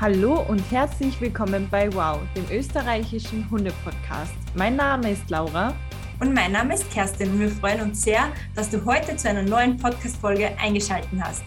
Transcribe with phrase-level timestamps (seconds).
[0.00, 4.32] Hallo und herzlich willkommen bei Wow, dem österreichischen Hunde-Podcast.
[4.54, 5.74] Mein Name ist Laura.
[6.20, 9.42] Und mein Name ist Kerstin und wir freuen uns sehr, dass du heute zu einer
[9.42, 11.42] neuen Podcast-Folge eingeschaltet hast.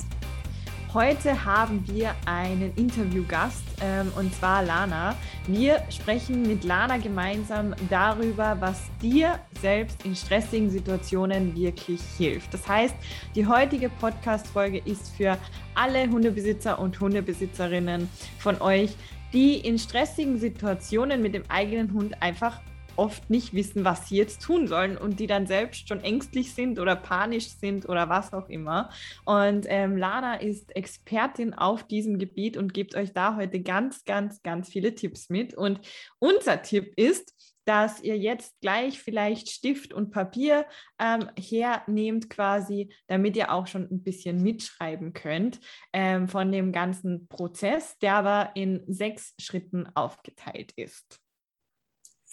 [0.94, 5.16] Heute haben wir einen Interviewgast ähm, und zwar Lana.
[5.48, 12.54] Wir sprechen mit Lana gemeinsam darüber, was dir selbst in stressigen Situationen wirklich hilft.
[12.54, 12.93] Das heißt,
[13.34, 15.36] die heutige Podcast-Folge ist für
[15.74, 18.96] alle Hundebesitzer und Hundebesitzerinnen von euch,
[19.34, 22.62] die in stressigen Situationen mit dem eigenen Hund einfach
[22.96, 26.79] oft nicht wissen, was sie jetzt tun sollen und die dann selbst schon ängstlich sind
[26.79, 28.89] oder panisch sind oder was auch immer.
[29.25, 34.42] Und ähm, Lana ist Expertin auf diesem Gebiet und gibt euch da heute ganz, ganz,
[34.44, 35.53] ganz viele Tipps mit.
[35.53, 35.80] Und
[36.20, 37.34] unser Tipp ist,
[37.66, 40.66] dass ihr jetzt gleich vielleicht Stift und Papier
[41.00, 45.60] ähm, hernehmt quasi, damit ihr auch schon ein bisschen mitschreiben könnt
[45.94, 51.23] ähm, von dem ganzen Prozess, der aber in sechs Schritten aufgeteilt ist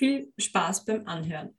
[0.01, 1.51] viel Spaß beim Anhören.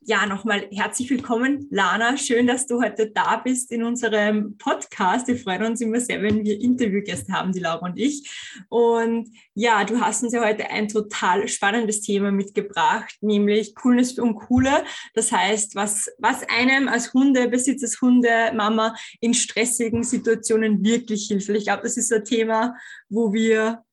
[0.00, 2.16] Ja, nochmal herzlich willkommen, Lana.
[2.16, 5.28] Schön, dass du heute da bist in unserem Podcast.
[5.28, 8.26] Wir freuen uns immer sehr, wenn wir Interviewgäste haben, die Laura und ich.
[8.70, 14.36] Und ja, du hast uns ja heute ein total spannendes Thema mitgebracht, nämlich Coolness und
[14.36, 14.84] Coole.
[15.12, 21.50] Das heißt, was, was einem als Hundebesitzer, als Hundemama in stressigen Situationen wirklich hilft.
[21.50, 22.76] Ich glaube, das ist ein Thema,
[23.10, 23.84] wo wir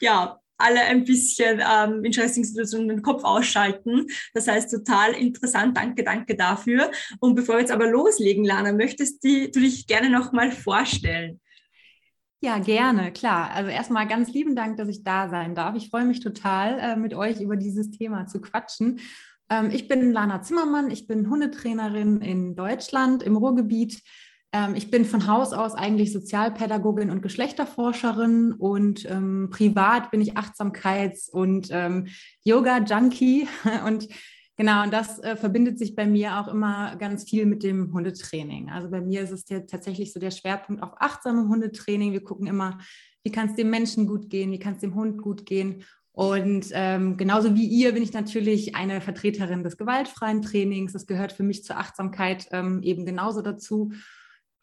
[0.00, 4.06] ja alle ein bisschen ähm, in stressigen Situationen den Kopf ausschalten.
[4.34, 5.76] Das heißt, total interessant.
[5.76, 6.90] Danke, danke dafür.
[7.20, 11.40] Und bevor wir jetzt aber loslegen, Lana, möchtest du, du dich gerne noch mal vorstellen?
[12.42, 13.50] Ja, gerne, klar.
[13.50, 15.76] Also erstmal ganz lieben Dank, dass ich da sein darf.
[15.76, 19.00] Ich freue mich total, äh, mit euch über dieses Thema zu quatschen.
[19.50, 24.02] Ähm, ich bin Lana Zimmermann, ich bin Hundetrainerin in Deutschland im Ruhrgebiet
[24.74, 31.30] ich bin von Haus aus eigentlich Sozialpädagogin und Geschlechterforscherin und ähm, privat bin ich Achtsamkeits-
[31.30, 32.08] und ähm,
[32.42, 33.46] Yoga-Junkie
[33.86, 34.08] und
[34.60, 38.68] Genau, und das äh, verbindet sich bei mir auch immer ganz viel mit dem Hundetraining.
[38.68, 42.12] Also bei mir ist es ja tatsächlich so der Schwerpunkt auf achtsamem Hundetraining.
[42.12, 42.76] Wir gucken immer,
[43.24, 45.82] wie kann es dem Menschen gut gehen, wie kann es dem Hund gut gehen.
[46.12, 50.92] Und ähm, genauso wie ihr bin ich natürlich eine Vertreterin des gewaltfreien Trainings.
[50.92, 53.92] Das gehört für mich zur Achtsamkeit ähm, eben genauso dazu.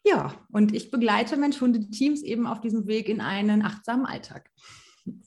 [0.08, 4.50] Ja, und ich begleite Mensch-Hunde-Teams eben auf diesem Weg in einen achtsamen Alltag.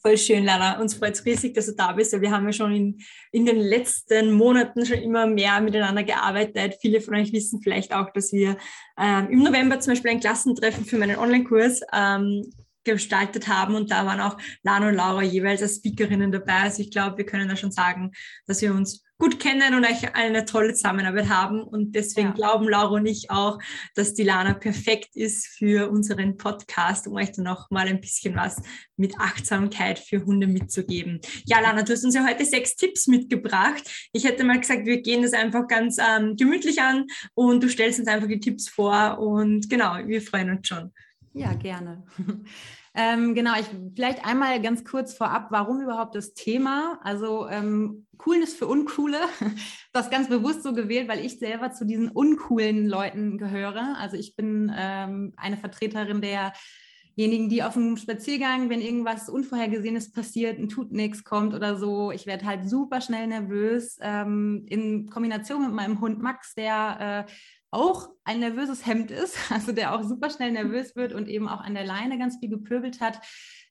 [0.02, 0.80] Voll schön, Lana.
[0.80, 2.20] Uns freut es riesig, dass du da bist.
[2.20, 3.00] Wir haben ja schon in,
[3.32, 6.76] in den letzten Monaten schon immer mehr miteinander gearbeitet.
[6.82, 8.58] Viele von euch wissen vielleicht auch, dass wir
[9.00, 12.44] ähm, im November zum Beispiel ein Klassentreffen für meinen Online-Kurs ähm,
[12.84, 16.62] gestaltet haben und da waren auch Lana und Laura jeweils als Speakerinnen dabei.
[16.64, 18.12] Also ich glaube, wir können da schon sagen,
[18.48, 21.62] dass wir uns gut kennen und euch eine tolle Zusammenarbeit haben.
[21.62, 22.34] Und deswegen ja.
[22.34, 23.60] glauben Laura und ich auch,
[23.94, 28.36] dass die Lana perfekt ist für unseren Podcast, um euch dann noch mal ein bisschen
[28.36, 28.60] was
[28.98, 31.22] mit Achtsamkeit für Hunde mitzugeben.
[31.46, 34.10] Ja, Lana, du hast uns ja heute sechs Tipps mitgebracht.
[34.12, 37.06] Ich hätte mal gesagt, wir gehen das einfach ganz ähm, gemütlich an
[37.36, 40.92] und du stellst uns einfach die Tipps vor und genau, wir freuen uns schon.
[41.36, 42.04] Ja, gerne.
[42.94, 47.00] Ähm, genau, ich vielleicht einmal ganz kurz vorab, warum überhaupt das Thema?
[47.04, 49.20] Also ähm, Coolness für Uncoole,
[49.94, 53.96] das ganz bewusst so gewählt, weil ich selber zu diesen uncoolen Leuten gehöre.
[53.98, 60.60] Also ich bin ähm, eine Vertreterin derjenigen, die auf einem Spaziergang, wenn irgendwas Unvorhergesehenes passiert,
[60.60, 64.00] ein tut nichts kommt oder so, ich werde halt super schnell nervös.
[64.02, 67.32] Ähm, in Kombination mit meinem Hund Max, der äh,
[67.72, 71.62] auch ein nervöses Hemd ist, also der auch super schnell nervös wird und eben auch
[71.62, 73.20] an der Leine ganz viel gepöbelt hat,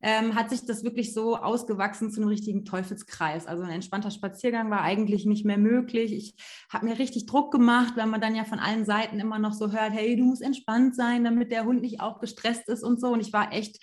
[0.03, 3.47] ähm, hat sich das wirklich so ausgewachsen zu einem richtigen Teufelskreis.
[3.47, 6.15] Also ein entspannter Spaziergang war eigentlich nicht mehr möglich.
[6.15, 6.34] Ich
[6.71, 9.71] habe mir richtig Druck gemacht, weil man dann ja von allen Seiten immer noch so
[9.72, 13.09] hört, hey, du musst entspannt sein, damit der Hund nicht auch gestresst ist und so.
[13.09, 13.78] Und ich war echt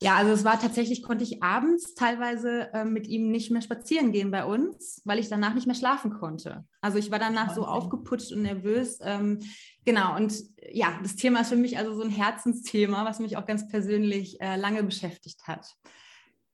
[0.00, 4.12] ja, also es war tatsächlich, konnte ich abends teilweise äh, mit ihm nicht mehr spazieren
[4.12, 6.64] gehen bei uns, weil ich danach nicht mehr schlafen konnte.
[6.80, 8.98] Also ich war danach so aufgeputscht und nervös.
[9.02, 9.40] Ähm,
[9.84, 10.40] genau, und
[10.70, 14.40] ja, das Thema ist für mich also so ein Herzensthema, was mich auch ganz persönlich
[14.40, 15.66] äh, lange beschäftigt hat.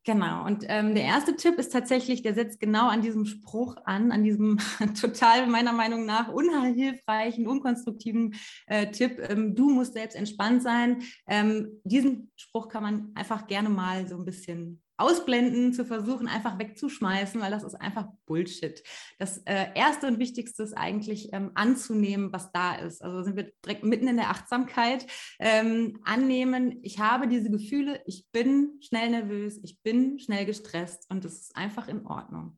[0.06, 4.12] Genau, und ähm, der erste Tipp ist tatsächlich, der setzt genau an diesem Spruch an,
[4.12, 4.58] an diesem
[5.00, 8.34] total meiner Meinung nach unhilfreichen, unkonstruktiven
[8.66, 11.02] äh, Tipp, ähm, du musst selbst entspannt sein.
[11.26, 16.58] Ähm, diesen Spruch kann man einfach gerne mal so ein bisschen ausblenden, zu versuchen, einfach
[16.58, 18.82] wegzuschmeißen, weil das ist einfach Bullshit.
[19.19, 23.02] Das äh, Erste und Wichtigste ist eigentlich ähm, anzunehmen, was da ist.
[23.02, 25.06] Also sind wir direkt mitten in der Achtsamkeit.
[25.41, 31.25] Ähm, annehmen, ich habe diese Gefühle, ich bin schnell nervös, ich bin schnell gestresst und
[31.25, 32.56] das ist einfach in Ordnung.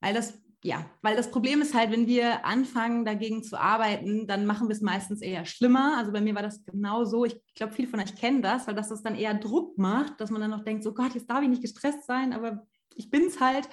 [0.00, 4.46] Weil das ja, weil das Problem ist halt, wenn wir anfangen, dagegen zu arbeiten, dann
[4.46, 5.96] machen wir es meistens eher schlimmer.
[5.98, 7.24] Also bei mir war das genau so.
[7.24, 10.30] Ich glaube, viele von euch kennen das, weil das das dann eher Druck macht, dass
[10.30, 13.26] man dann noch denkt, so Gott, jetzt darf ich nicht gestresst sein, aber ich bin
[13.26, 13.68] es halt.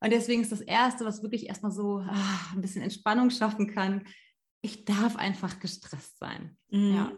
[0.00, 4.06] Und deswegen ist das Erste, was wirklich erstmal so ah, ein bisschen Entspannung schaffen kann,
[4.60, 6.56] ich darf einfach gestresst sein.
[6.70, 6.94] Mhm.
[6.94, 7.12] Ja.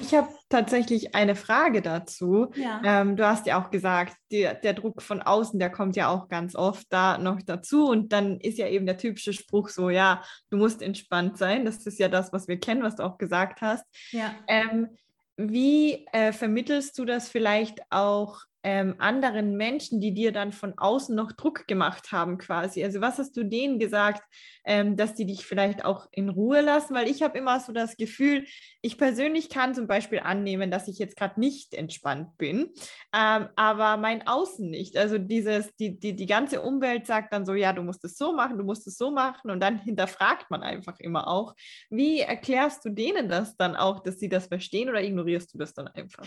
[0.00, 2.50] Ich habe tatsächlich eine Frage dazu.
[2.54, 2.80] Ja.
[2.84, 6.28] Ähm, du hast ja auch gesagt, die, der Druck von außen, der kommt ja auch
[6.28, 7.86] ganz oft da noch dazu.
[7.86, 11.64] Und dann ist ja eben der typische Spruch so, ja, du musst entspannt sein.
[11.64, 13.84] Das ist ja das, was wir kennen, was du auch gesagt hast.
[14.10, 14.34] Ja.
[14.46, 14.88] Ähm,
[15.36, 21.14] wie äh, vermittelst du das vielleicht auch ähm, anderen Menschen, die dir dann von außen
[21.14, 22.82] noch Druck gemacht haben quasi?
[22.82, 24.24] Also was hast du denen gesagt,
[24.64, 26.92] ähm, dass die dich vielleicht auch in Ruhe lassen?
[26.92, 28.44] Weil ich habe immer so das Gefühl,
[28.82, 32.70] ich persönlich kann zum Beispiel annehmen, dass ich jetzt gerade nicht entspannt bin,
[33.16, 34.96] ähm, aber mein Außen nicht.
[34.96, 38.34] Also dieses, die, die, die ganze Umwelt sagt dann so, ja, du musst es so
[38.34, 41.54] machen, du musst es so machen und dann hinterfragt man einfach immer auch.
[41.88, 45.72] Wie erklärst du denen das dann auch, dass sie das verstehen oder ignorierst du das
[45.72, 46.24] dann einfach?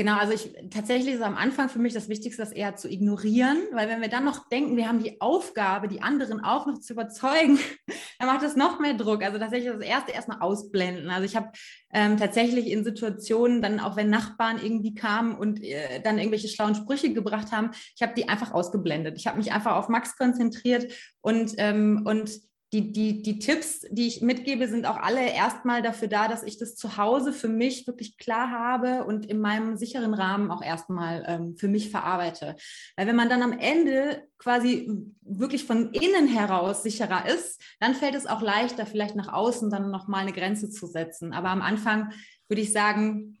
[0.00, 3.58] Genau, also ich tatsächlich ist am Anfang für mich das Wichtigste, das eher zu ignorieren,
[3.72, 6.94] weil wenn wir dann noch denken, wir haben die Aufgabe, die anderen auch noch zu
[6.94, 7.58] überzeugen,
[8.18, 9.22] dann macht das noch mehr Druck.
[9.22, 11.10] Also tatsächlich das erste erstmal ausblenden.
[11.10, 11.50] Also ich habe
[11.92, 16.74] ähm, tatsächlich in Situationen dann auch wenn Nachbarn irgendwie kamen und äh, dann irgendwelche schlauen
[16.74, 19.18] Sprüche gebracht haben, ich habe die einfach ausgeblendet.
[19.18, 22.30] Ich habe mich einfach auf Max konzentriert und ähm, und
[22.72, 26.56] die, die, die Tipps, die ich mitgebe, sind auch alle erstmal dafür da, dass ich
[26.56, 31.24] das zu Hause für mich wirklich klar habe und in meinem sicheren Rahmen auch erstmal
[31.26, 32.54] ähm, für mich verarbeite.
[32.96, 34.88] Weil wenn man dann am Ende quasi
[35.22, 39.90] wirklich von innen heraus sicherer ist, dann fällt es auch leichter, vielleicht nach außen dann
[39.90, 41.32] nochmal eine Grenze zu setzen.
[41.32, 42.12] Aber am Anfang
[42.48, 43.38] würde ich sagen,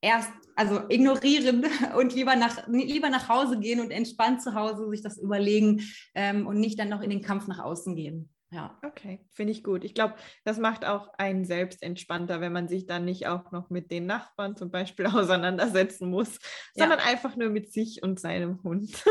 [0.00, 1.66] erst also ignorieren
[1.98, 5.82] und lieber nach, lieber nach Hause gehen und entspannt zu Hause sich das überlegen
[6.14, 8.30] ähm, und nicht dann noch in den Kampf nach außen gehen.
[8.52, 8.76] Ja.
[8.84, 9.84] Okay, finde ich gut.
[9.84, 10.14] Ich glaube,
[10.44, 14.06] das macht auch einen selbst entspannter, wenn man sich dann nicht auch noch mit den
[14.06, 16.38] Nachbarn zum Beispiel auseinandersetzen muss,
[16.74, 16.84] ja.
[16.84, 19.04] sondern einfach nur mit sich und seinem Hund.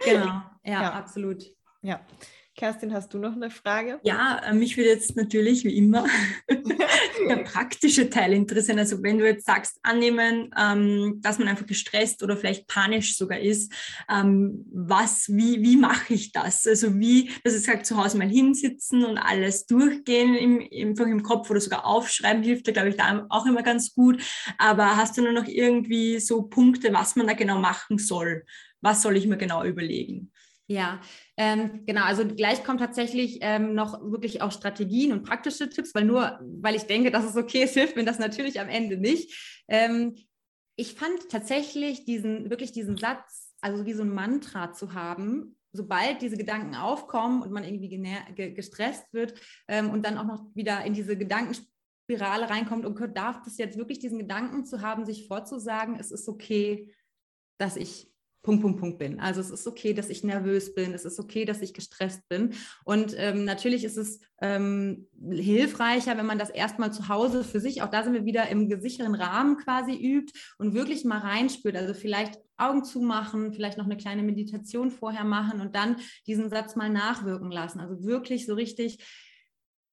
[0.00, 0.26] genau,
[0.64, 1.44] ja, ja, absolut.
[1.82, 2.00] Ja.
[2.56, 4.00] Kerstin, hast du noch eine Frage?
[4.02, 6.06] Ja, äh, mich würde jetzt natürlich wie immer
[7.28, 8.78] der praktische Teil interessieren.
[8.78, 13.38] Also wenn du jetzt sagst, annehmen, ähm, dass man einfach gestresst oder vielleicht panisch sogar
[13.38, 13.70] ist,
[14.10, 16.66] ähm, was, wie, wie mache ich das?
[16.66, 21.22] Also wie, dass ich sage, zu Hause mal hinsitzen und alles durchgehen, im, einfach im
[21.22, 24.22] Kopf oder sogar aufschreiben hilft da, glaube ich, da auch immer ganz gut.
[24.56, 28.46] Aber hast du nur noch irgendwie so Punkte, was man da genau machen soll?
[28.80, 30.32] Was soll ich mir genau überlegen?
[30.68, 31.00] Ja,
[31.36, 32.04] ähm, genau.
[32.04, 36.74] Also gleich kommt tatsächlich ähm, noch wirklich auch Strategien und praktische Tipps, weil nur, weil
[36.74, 39.62] ich denke, dass es okay ist, hilft mir das natürlich am Ende nicht.
[39.68, 40.16] Ähm,
[40.76, 46.22] ich fand tatsächlich diesen, wirklich diesen Satz, also wie so ein Mantra zu haben, sobald
[46.22, 49.34] diese Gedanken aufkommen und man irgendwie ge gestresst wird
[49.68, 53.98] ähm, und dann auch noch wieder in diese Gedankenspirale reinkommt und darf das jetzt wirklich
[53.98, 56.94] diesen Gedanken zu haben, sich vorzusagen, es ist okay,
[57.58, 58.10] dass ich
[58.46, 59.18] Punkt, Punkt, Punkt bin.
[59.18, 62.54] Also es ist okay, dass ich nervös bin, es ist okay, dass ich gestresst bin.
[62.84, 67.82] Und ähm, natürlich ist es ähm, hilfreicher, wenn man das erstmal zu Hause für sich,
[67.82, 71.76] auch da sind wir wieder im gesicheren Rahmen quasi übt und wirklich mal reinspürt.
[71.76, 75.96] Also vielleicht Augen zumachen, vielleicht noch eine kleine Meditation vorher machen und dann
[76.28, 77.80] diesen Satz mal nachwirken lassen.
[77.80, 79.04] Also wirklich so richtig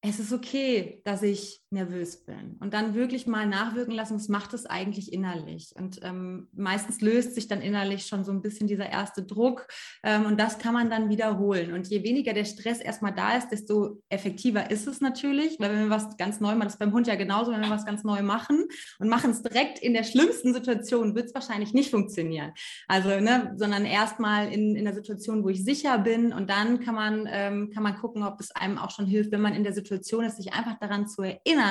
[0.06, 2.58] es ist okay, dass ich nervös bin.
[2.60, 5.74] Und dann wirklich mal nachwirken lassen, was macht es eigentlich innerlich?
[5.76, 9.68] Und ähm, meistens löst sich dann innerlich schon so ein bisschen dieser erste Druck.
[10.04, 11.74] Ähm, und das kann man dann wiederholen.
[11.74, 15.60] Und je weniger der Stress erstmal da ist, desto effektiver ist es natürlich.
[15.60, 17.70] Weil wenn wir was ganz neu machen, das ist beim Hund ja genauso, wenn wir
[17.70, 18.66] was ganz neu machen
[19.00, 22.54] und machen es direkt in der schlimmsten Situation, wird es wahrscheinlich nicht funktionieren.
[22.88, 26.32] Also, ne, sondern erstmal in, in der Situation, wo ich sicher bin.
[26.34, 29.42] Und dann kann man, ähm, kann man gucken, ob es einem auch schon hilft, wenn
[29.42, 31.63] man in der Situation ist, sich einfach daran zu erinnern,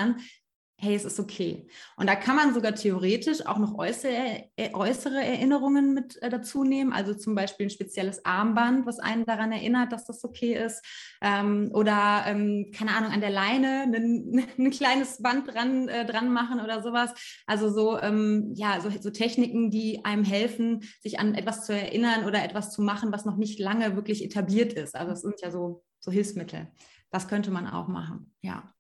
[0.83, 1.69] hey, es ist okay.
[1.97, 6.65] Und da kann man sogar theoretisch auch noch äußere, äh, äußere Erinnerungen mit äh, dazu
[6.65, 10.85] nehmen, also zum Beispiel ein spezielles Armband, was einen daran erinnert, dass das okay ist.
[11.21, 16.33] Ähm, oder, ähm, keine Ahnung, an der Leine ein, ein kleines Band dran, äh, dran
[16.33, 17.15] machen oder sowas.
[17.47, 22.25] Also so, ähm, ja, so, so Techniken, die einem helfen, sich an etwas zu erinnern
[22.25, 24.97] oder etwas zu machen, was noch nicht lange wirklich etabliert ist.
[24.97, 26.73] Also es sind ja so, so Hilfsmittel
[27.13, 28.73] das könnte man auch machen, ja.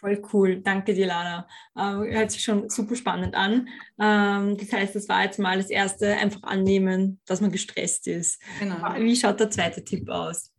[0.00, 1.46] Voll cool, danke dir, Lana.
[1.76, 3.68] Äh, hört sich schon super spannend an.
[4.00, 8.40] Ähm, das heißt, das war jetzt mal das erste, einfach annehmen, dass man gestresst ist.
[8.58, 8.76] Genau.
[8.98, 10.54] Wie schaut der zweite Tipp aus?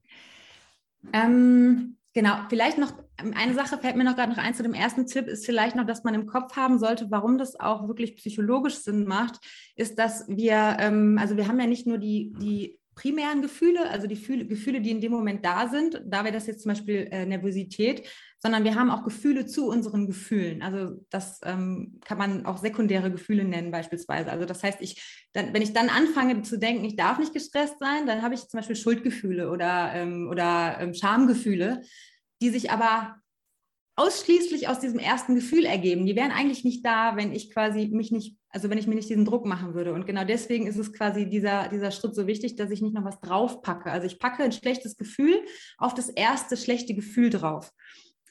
[1.11, 5.07] Ähm, genau, vielleicht noch eine Sache fällt mir noch gerade noch ein zu dem ersten
[5.07, 8.75] Tipp, ist vielleicht noch, dass man im Kopf haben sollte, warum das auch wirklich psychologisch
[8.75, 9.39] Sinn macht,
[9.75, 14.07] ist, dass wir, ähm, also wir haben ja nicht nur die, die primären Gefühle, also
[14.07, 16.01] die Gefühle, die in dem Moment da sind.
[16.05, 18.07] Da wäre das jetzt zum Beispiel äh, Nervosität,
[18.37, 20.61] sondern wir haben auch Gefühle zu unseren Gefühlen.
[20.61, 24.31] Also das ähm, kann man auch sekundäre Gefühle nennen beispielsweise.
[24.31, 27.79] Also das heißt, ich, dann, wenn ich dann anfange zu denken, ich darf nicht gestresst
[27.79, 31.83] sein, dann habe ich zum Beispiel Schuldgefühle oder, ähm, oder ähm, Schamgefühle,
[32.41, 33.21] die sich aber
[33.95, 36.05] ausschließlich aus diesem ersten Gefühl ergeben.
[36.05, 39.09] Die wären eigentlich nicht da, wenn ich quasi mich nicht, also wenn ich mir nicht
[39.09, 39.93] diesen Druck machen würde.
[39.93, 43.05] Und genau deswegen ist es quasi dieser, dieser Schritt so wichtig, dass ich nicht noch
[43.05, 43.91] was drauf packe.
[43.91, 45.41] Also ich packe ein schlechtes Gefühl
[45.77, 47.71] auf das erste schlechte Gefühl drauf.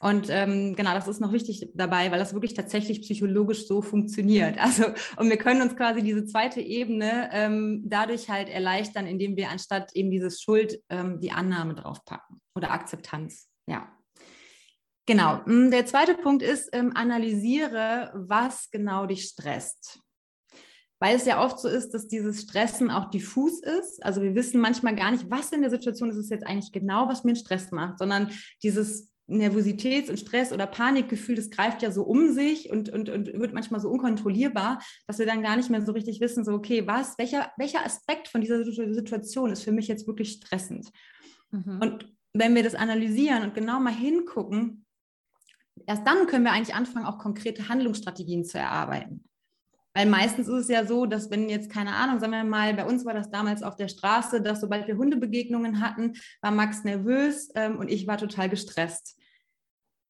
[0.03, 4.57] Und ähm, genau, das ist noch wichtig dabei, weil das wirklich tatsächlich psychologisch so funktioniert.
[4.61, 4.87] Also,
[5.17, 9.95] und wir können uns quasi diese zweite Ebene ähm, dadurch halt erleichtern, indem wir anstatt
[9.95, 13.49] eben dieses Schuld ähm, die Annahme draufpacken oder Akzeptanz.
[13.67, 13.93] Ja.
[15.05, 15.43] Genau.
[15.45, 20.01] Mm, der zweite Punkt ist, ähm, analysiere, was genau dich stresst.
[21.01, 24.05] Weil es ja oft so ist, dass dieses Stressen auch diffus ist.
[24.05, 27.09] Also wir wissen manchmal gar nicht, was in der Situation ist es jetzt eigentlich genau,
[27.09, 28.31] was mir Stress macht, sondern
[28.63, 33.33] dieses Nervositäts- und Stress- oder Panikgefühl, das greift ja so um sich und, und, und
[33.33, 36.87] wird manchmal so unkontrollierbar, dass wir dann gar nicht mehr so richtig wissen, so, okay,
[36.87, 40.91] was, welcher, welcher Aspekt von dieser Situation ist für mich jetzt wirklich stressend?
[41.51, 41.79] Mhm.
[41.81, 44.85] Und wenn wir das analysieren und genau mal hingucken,
[45.87, 49.25] erst dann können wir eigentlich anfangen, auch konkrete Handlungsstrategien zu erarbeiten.
[49.95, 52.85] Weil meistens ist es ja so, dass wenn jetzt, keine Ahnung, sagen wir mal, bei
[52.85, 57.51] uns war das damals auf der Straße, dass sobald wir Hundebegegnungen hatten, war Max nervös
[57.55, 59.17] ähm, und ich war total gestresst.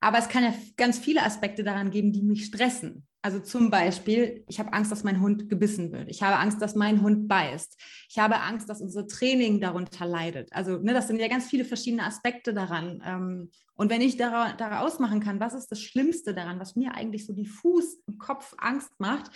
[0.01, 3.07] Aber es kann ja ganz viele Aspekte daran geben, die mich stressen.
[3.23, 6.09] Also zum Beispiel, ich habe Angst, dass mein Hund gebissen wird.
[6.09, 7.79] Ich habe Angst, dass mein Hund beißt.
[8.09, 10.51] Ich habe Angst, dass unser Training darunter leidet.
[10.53, 13.03] Also ne, das sind ja ganz viele verschiedene Aspekte daran.
[13.05, 17.27] Ähm, und wenn ich daraus machen kann, was ist das Schlimmste daran, was mir eigentlich
[17.27, 19.31] so diffus im Kopf Angst macht,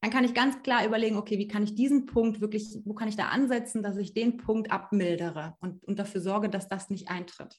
[0.00, 3.08] dann kann ich ganz klar überlegen, okay, wie kann ich diesen Punkt wirklich, wo kann
[3.08, 7.08] ich da ansetzen, dass ich den Punkt abmildere und, und dafür sorge, dass das nicht
[7.08, 7.56] eintritt.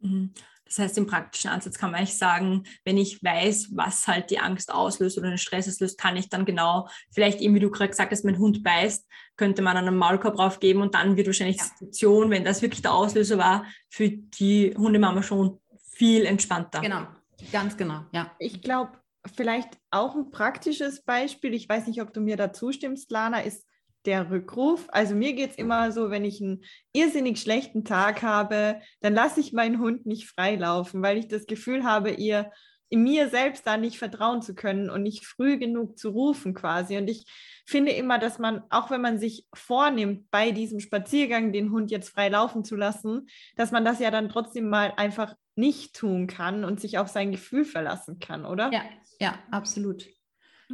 [0.00, 0.32] Mhm.
[0.64, 4.38] Das heißt, im praktischen Ansatz kann man eigentlich sagen, wenn ich weiß, was halt die
[4.38, 7.90] Angst auslöst oder den Stress auslöst, kann ich dann genau, vielleicht eben, wie du gerade
[7.90, 9.04] gesagt hast, mein Hund beißt,
[9.36, 11.64] könnte man einen Maulkorb draufgeben und dann wird wahrscheinlich ja.
[11.64, 15.58] die Situation, wenn das wirklich der Auslöser war, für die Hundemama schon
[15.90, 16.80] viel entspannter.
[16.82, 17.08] Genau,
[17.50, 18.30] ganz genau, ja.
[18.38, 18.92] Ich glaube,
[19.34, 23.66] vielleicht auch ein praktisches Beispiel, ich weiß nicht, ob du mir da zustimmst, Lana, ist
[24.06, 24.86] der Rückruf.
[24.88, 29.40] Also mir geht es immer so, wenn ich einen irrsinnig schlechten Tag habe, dann lasse
[29.40, 32.50] ich meinen Hund nicht freilaufen, weil ich das Gefühl habe, ihr
[32.90, 36.96] in mir selbst da nicht vertrauen zu können und nicht früh genug zu rufen quasi.
[36.96, 37.24] Und ich
[37.64, 42.10] finde immer, dass man, auch wenn man sich vornimmt, bei diesem Spaziergang den Hund jetzt
[42.10, 46.64] frei laufen zu lassen, dass man das ja dann trotzdem mal einfach nicht tun kann
[46.64, 48.72] und sich auf sein Gefühl verlassen kann, oder?
[48.72, 48.82] Ja,
[49.20, 50.06] ja, absolut.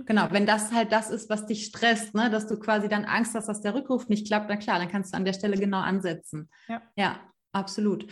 [0.04, 3.34] Genau, wenn das halt das ist, was dich stresst, ne, dass du quasi dann Angst
[3.34, 5.80] hast, dass der Rückruf nicht klappt, na klar, dann kannst du an der Stelle genau
[5.80, 6.50] ansetzen.
[6.68, 7.20] Ja, ja
[7.52, 8.06] absolut.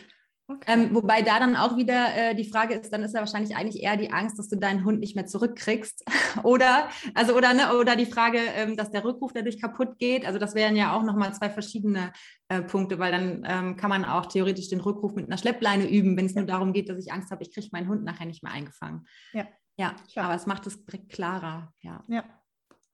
[0.46, 0.64] Okay.
[0.66, 3.82] Ähm, wobei da dann auch wieder äh, die Frage ist, dann ist ja wahrscheinlich eigentlich
[3.82, 6.04] eher die Angst, dass du deinen Hund nicht mehr zurückkriegst.
[6.42, 10.26] oder, also, oder, ne, oder die Frage, ähm, dass der Rückruf dadurch kaputt geht.
[10.26, 12.12] Also das wären ja auch nochmal zwei verschiedene
[12.48, 16.14] äh, Punkte, weil dann ähm, kann man auch theoretisch den Rückruf mit einer Schleppleine üben,
[16.18, 18.42] wenn es nur darum geht, dass ich Angst habe, ich kriege meinen Hund nachher nicht
[18.42, 19.06] mehr eingefangen.
[19.32, 19.46] Ja.
[19.76, 20.26] Ja, Klar.
[20.26, 21.72] aber es macht es direkt klarer.
[21.80, 22.04] Ja.
[22.06, 22.24] ja.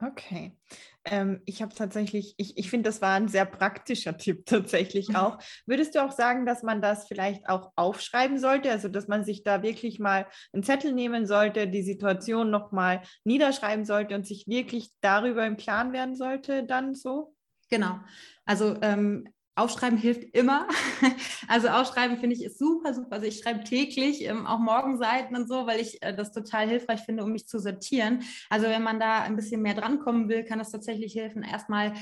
[0.02, 0.56] Okay.
[1.04, 5.16] Ähm, ich habe tatsächlich, ich, ich finde, das war ein sehr praktischer Tipp tatsächlich mhm.
[5.16, 5.38] auch.
[5.66, 8.70] Würdest du auch sagen, dass man das vielleicht auch aufschreiben sollte?
[8.70, 13.84] Also, dass man sich da wirklich mal einen Zettel nehmen sollte, die Situation nochmal niederschreiben
[13.84, 17.34] sollte und sich wirklich darüber im Klaren werden sollte, dann so?
[17.68, 18.00] Genau.
[18.46, 20.66] Also ähm, Aufschreiben hilft immer.
[21.48, 23.14] Also Aufschreiben finde ich ist super, super.
[23.14, 27.00] Also ich schreibe täglich ähm, auch Morgenseiten und so, weil ich äh, das total hilfreich
[27.00, 28.22] finde, um mich zu sortieren.
[28.50, 31.94] Also wenn man da ein bisschen mehr drankommen will, kann das tatsächlich helfen, erstmal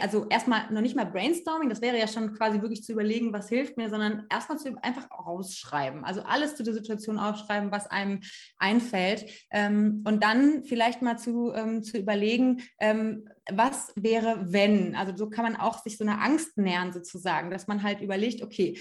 [0.00, 3.50] also erstmal noch nicht mal Brainstorming, das wäre ja schon quasi wirklich zu überlegen, was
[3.50, 6.02] hilft mir, sondern erstmal zu einfach rausschreiben.
[6.02, 8.20] Also alles zu der Situation aufschreiben, was einem
[8.56, 9.26] einfällt.
[9.50, 14.96] Ähm, und dann vielleicht mal zu, ähm, zu überlegen, ähm, was wäre, wenn?
[14.96, 18.42] Also so kann man auch sich so einer Angst nähern sozusagen, dass man halt überlegt,
[18.42, 18.78] okay,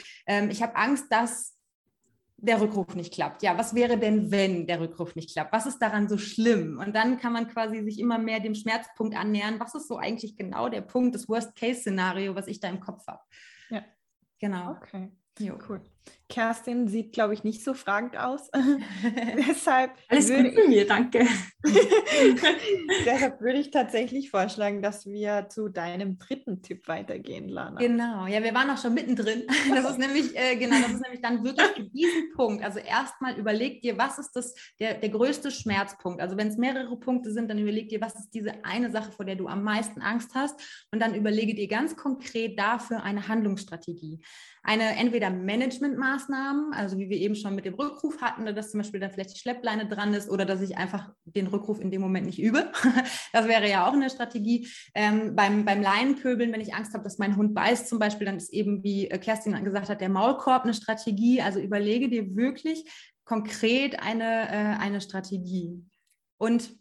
[0.49, 1.54] ich habe Angst, dass
[2.37, 3.43] der Rückruf nicht klappt.
[3.43, 5.53] Ja, was wäre denn, wenn der Rückruf nicht klappt?
[5.53, 6.79] Was ist daran so schlimm?
[6.83, 9.59] Und dann kann man quasi sich immer mehr dem Schmerzpunkt annähern.
[9.59, 13.21] Was ist so eigentlich genau der Punkt, das Worst-Case-Szenario, was ich da im Kopf habe?
[13.69, 13.83] Ja.
[14.39, 14.71] Genau.
[14.71, 15.11] Okay.
[15.39, 15.57] Jo.
[15.67, 15.81] Cool.
[16.27, 18.49] Kerstin sieht, glaube ich, nicht so fragend aus.
[19.47, 21.27] deshalb Alles gut für mir, danke.
[23.05, 27.79] deshalb würde ich tatsächlich vorschlagen, dass wir zu deinem dritten Tipp weitergehen, Lana.
[27.79, 29.43] Genau, ja, wir waren auch schon mittendrin.
[29.69, 32.63] Das ist nämlich, äh, genau, das ist nämlich dann wirklich diesen Punkt.
[32.63, 36.21] Also erstmal überleg dir, was ist das, der, der größte Schmerzpunkt?
[36.21, 39.25] Also wenn es mehrere Punkte sind, dann überleg dir, was ist diese eine Sache, vor
[39.25, 40.59] der du am meisten Angst hast
[40.91, 44.21] und dann überlege dir ganz konkret dafür eine Handlungsstrategie
[44.65, 45.29] eine entweder
[45.95, 49.35] Managementmaßnahmen, also wie wir eben schon mit dem Rückruf hatten, dass zum Beispiel dann vielleicht
[49.35, 52.71] die Schleppleine dran ist oder dass ich einfach den Rückruf in dem Moment nicht übe.
[53.33, 54.67] das wäre ja auch eine Strategie.
[54.93, 58.37] Ähm, beim, beim Leinenpöbeln, wenn ich Angst habe, dass mein Hund beißt zum Beispiel, dann
[58.37, 61.41] ist eben, wie äh, Kerstin gesagt hat, der Maulkorb eine Strategie.
[61.41, 62.85] Also überlege dir wirklich
[63.23, 65.83] konkret eine, äh, eine Strategie.
[66.37, 66.75] Und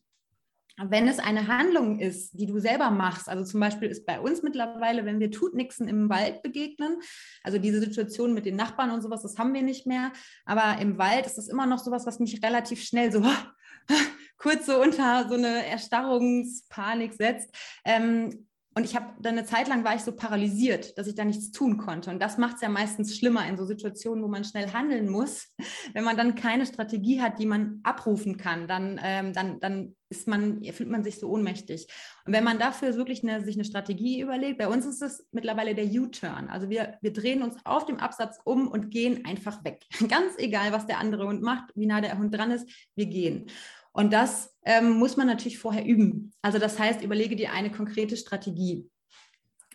[0.77, 4.43] wenn es eine Handlung ist, die du selber machst, also zum Beispiel ist bei uns
[4.43, 7.01] mittlerweile, wenn wir Tutnixen im Wald begegnen,
[7.43, 10.13] also diese Situation mit den Nachbarn und sowas, das haben wir nicht mehr,
[10.45, 13.23] aber im Wald ist das immer noch sowas, was mich relativ schnell so
[14.37, 17.55] kurz so unter so eine Erstarrungspanik setzt.
[17.85, 21.25] Ähm, und ich habe dann eine Zeit lang war ich so paralysiert, dass ich da
[21.25, 22.11] nichts tun konnte.
[22.11, 25.55] Und das macht es ja meistens schlimmer in so Situationen, wo man schnell handeln muss.
[25.95, 30.27] Wenn man dann keine Strategie hat, die man abrufen kann, dann, ähm, dann, dann ist
[30.27, 31.87] man, fühlt man sich so ohnmächtig.
[32.25, 35.75] Und wenn man dafür wirklich eine, sich eine Strategie überlegt, bei uns ist es mittlerweile
[35.75, 36.49] der U-Turn.
[36.49, 39.85] Also wir, wir drehen uns auf dem Absatz um und gehen einfach weg.
[40.09, 43.47] Ganz egal, was der andere Hund macht, wie nah der Hund dran ist, wir gehen.
[43.95, 46.33] Und das ähm, muss man natürlich vorher üben.
[46.43, 48.91] Also das heißt, überlege dir eine konkrete Strategie,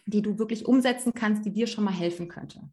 [0.05, 2.69] die du wirklich umsetzen kannst, die dir schon mal helfen könnte.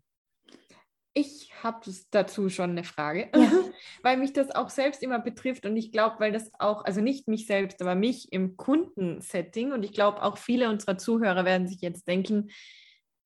[1.14, 3.50] Ich habe dazu schon eine Frage, ja.
[4.02, 7.28] weil mich das auch selbst immer betrifft und ich glaube, weil das auch, also nicht
[7.28, 11.80] mich selbst, aber mich im Kundensetting und ich glaube auch viele unserer Zuhörer werden sich
[11.80, 12.50] jetzt denken,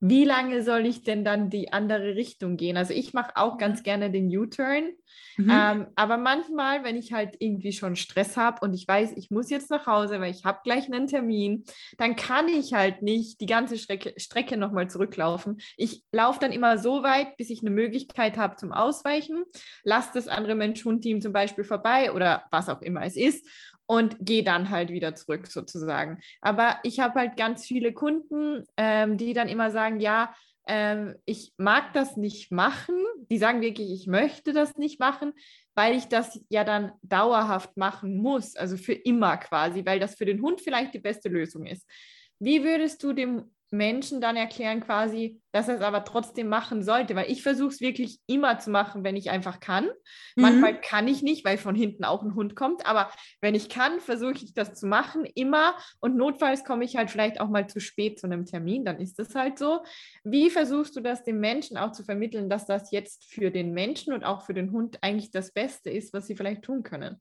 [0.00, 2.76] wie lange soll ich denn dann die andere Richtung gehen?
[2.78, 4.90] Also ich mache auch ganz gerne den U-Turn,
[5.37, 5.50] mhm.
[5.50, 9.50] ähm, aber manchmal, wenn ich halt irgendwie schon Stress habe und ich weiß, ich muss
[9.50, 11.64] jetzt nach Hause, weil ich habe gleich einen Termin,
[11.99, 15.61] dann kann ich halt nicht die ganze Strecke, Strecke nochmal zurücklaufen.
[15.76, 19.45] Ich laufe dann immer so weit, bis ich eine Möglichkeit habe zum Ausweichen,
[19.85, 23.47] lasse das andere Mensch-Hund-Team zum Beispiel vorbei oder was auch immer es ist
[23.90, 26.20] und gehe dann halt wieder zurück sozusagen.
[26.40, 30.32] Aber ich habe halt ganz viele Kunden, ähm, die dann immer sagen, ja,
[30.68, 32.94] ähm, ich mag das nicht machen.
[33.32, 35.32] Die sagen wirklich, ich möchte das nicht machen,
[35.75, 40.25] weil ich das ja dann dauerhaft machen muss, also für immer quasi, weil das für
[40.25, 41.84] den Hund vielleicht die beste Lösung ist.
[42.38, 47.15] Wie würdest du dem Menschen dann erklären quasi, dass er es aber trotzdem machen sollte,
[47.15, 49.85] weil ich versuche es wirklich immer zu machen, wenn ich einfach kann.
[49.85, 50.43] Mhm.
[50.43, 54.00] Manchmal kann ich nicht, weil von hinten auch ein Hund kommt, aber wenn ich kann,
[54.00, 57.80] versuche ich das zu machen, immer und notfalls komme ich halt vielleicht auch mal zu
[57.80, 59.83] spät zu einem Termin, dann ist das halt so.
[60.25, 64.13] Wie versuchst du das dem Menschen auch zu vermitteln, dass das jetzt für den Menschen
[64.13, 67.21] und auch für den Hund eigentlich das Beste ist, was sie vielleicht tun können?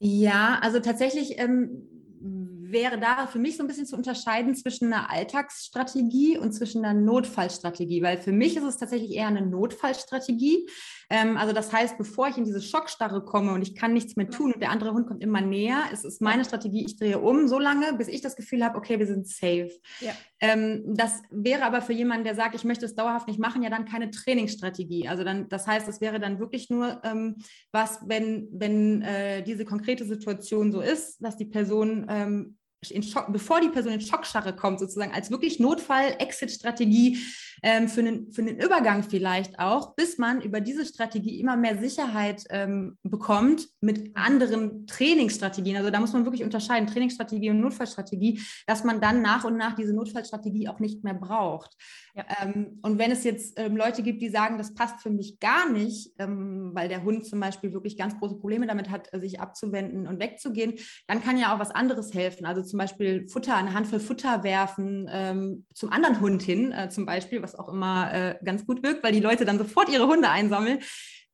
[0.00, 5.10] Ja, also tatsächlich ähm, wäre da für mich so ein bisschen zu unterscheiden zwischen einer
[5.10, 10.66] Alltagsstrategie und zwischen einer Notfallstrategie, weil für mich ist es tatsächlich eher eine Notfallstrategie.
[11.14, 14.28] Ähm, also das heißt, bevor ich in diese Schockstarre komme und ich kann nichts mehr
[14.28, 17.46] tun und der andere Hund kommt immer näher, es ist meine Strategie, ich drehe um
[17.46, 19.70] so lange, bis ich das Gefühl habe, okay, wir sind safe.
[20.00, 20.10] Ja.
[20.40, 23.70] Ähm, das wäre aber für jemanden, der sagt, ich möchte es dauerhaft nicht machen, ja
[23.70, 25.06] dann keine Trainingsstrategie.
[25.06, 27.36] Also dann, das heißt, es wäre dann wirklich nur ähm,
[27.70, 33.60] was, wenn, wenn äh, diese konkrete Situation so ist, dass die Person ähm, Schock, bevor
[33.60, 37.18] die Person in Schockstarre kommt, sozusagen als wirklich Notfall-Exit-Strategie
[37.62, 41.78] ähm, für, einen, für einen Übergang vielleicht auch, bis man über diese Strategie immer mehr
[41.78, 45.76] Sicherheit ähm, bekommt mit anderen Trainingsstrategien.
[45.76, 49.74] Also da muss man wirklich unterscheiden, Trainingsstrategie und Notfallstrategie, dass man dann nach und nach
[49.74, 51.76] diese Notfallstrategie auch nicht mehr braucht.
[52.14, 52.24] Ja.
[52.42, 55.70] Ähm, und wenn es jetzt ähm, Leute gibt, die sagen, das passt für mich gar
[55.70, 60.06] nicht, ähm, weil der Hund zum Beispiel wirklich ganz große Probleme damit hat, sich abzuwenden
[60.06, 60.74] und wegzugehen,
[61.06, 62.46] dann kann ja auch was anderes helfen.
[62.46, 67.06] Also zum Beispiel Futter, eine Handvoll Futter werfen ähm, zum anderen Hund hin, äh, zum
[67.06, 70.28] Beispiel, was auch immer äh, ganz gut wirkt, weil die Leute dann sofort ihre Hunde
[70.28, 70.80] einsammeln.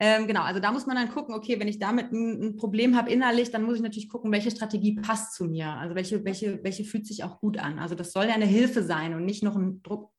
[0.02, 2.96] Ähm, genau, also da muss man dann gucken, okay, wenn ich damit ein, ein, Problem
[2.96, 5.68] habe innerlich, dann muss ich natürlich gucken, welche Strategie passt zu mir.
[5.68, 7.78] Also welche, welche, welche fühlt sich auch gut an.
[7.78, 10.10] Also das soll ja eine Hilfe sein und nicht noch ein Druck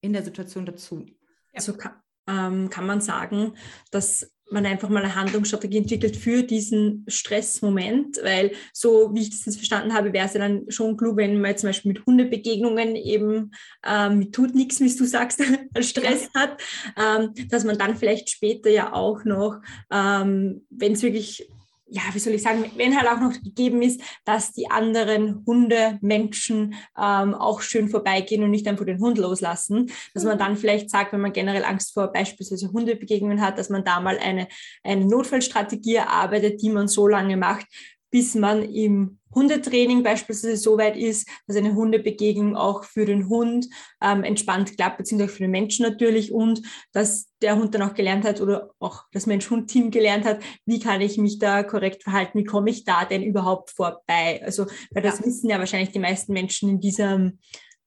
[0.00, 1.04] in der Situation dazu.
[1.52, 1.94] Also kann,
[2.28, 3.54] ähm, kann man sagen,
[3.90, 9.44] dass man einfach mal eine Handlungsstrategie entwickelt für diesen Stressmoment, weil so wie ich das
[9.46, 12.96] jetzt verstanden habe, wäre es ja dann schon klug, wenn man zum Beispiel mit Hundebegegnungen
[12.96, 13.52] eben
[13.84, 15.42] ähm, tut nichts, wie du sagst,
[15.80, 16.60] Stress hat,
[16.96, 21.48] ähm, dass man dann vielleicht später ja auch noch, ähm, wenn es wirklich
[21.88, 25.98] ja, wie soll ich sagen, wenn halt auch noch gegeben ist, dass die anderen Hunde,
[26.00, 30.90] Menschen ähm, auch schön vorbeigehen und nicht einfach den Hund loslassen, dass man dann vielleicht
[30.90, 34.48] sagt, wenn man generell Angst vor beispielsweise Hundebegegnungen hat, dass man da mal eine,
[34.82, 37.66] eine Notfallstrategie erarbeitet, die man so lange macht,
[38.10, 43.66] bis man im Hundetraining beispielsweise so weit ist, dass eine Hundebegegnung auch für den Hund
[44.02, 48.24] ähm, entspannt klappt, beziehungsweise für den Menschen natürlich und dass der Hund dann auch gelernt
[48.24, 52.44] hat oder auch das Mensch-Hund-Team gelernt hat, wie kann ich mich da korrekt verhalten, wie
[52.44, 54.40] komme ich da denn überhaupt vorbei?
[54.42, 55.26] Also, weil das ja.
[55.26, 57.38] wissen ja wahrscheinlich die meisten Menschen in diesem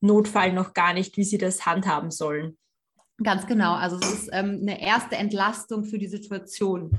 [0.01, 2.57] Notfall noch gar nicht, wie sie das handhaben sollen.
[3.21, 3.73] Ganz genau.
[3.73, 6.97] Also es ist ähm, eine erste Entlastung für die Situation.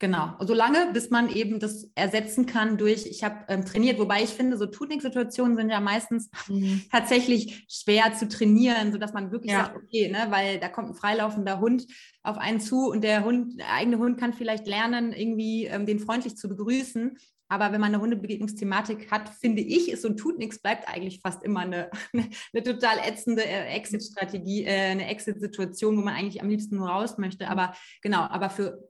[0.00, 4.30] Genau, solange, bis man eben das ersetzen kann durch, ich habe ähm, trainiert, wobei ich
[4.30, 6.82] finde, so Tuning-Situationen sind ja meistens mhm.
[6.90, 9.66] tatsächlich schwer zu trainieren, sodass man wirklich ja.
[9.66, 11.86] sagt, okay, ne, weil da kommt ein freilaufender Hund
[12.24, 16.00] auf einen zu und der Hund, der eigene Hund kann vielleicht lernen, irgendwie ähm, den
[16.00, 17.16] freundlich zu begrüßen.
[17.48, 21.42] Aber wenn man eine Hundebegegnungsthematik hat, finde ich, ist und tut nichts, bleibt eigentlich fast
[21.42, 26.76] immer eine, eine, total ätzende äh, Exit-Strategie, äh, eine Exit-Situation, wo man eigentlich am liebsten
[26.76, 27.48] nur raus möchte.
[27.48, 28.86] Aber genau, aber für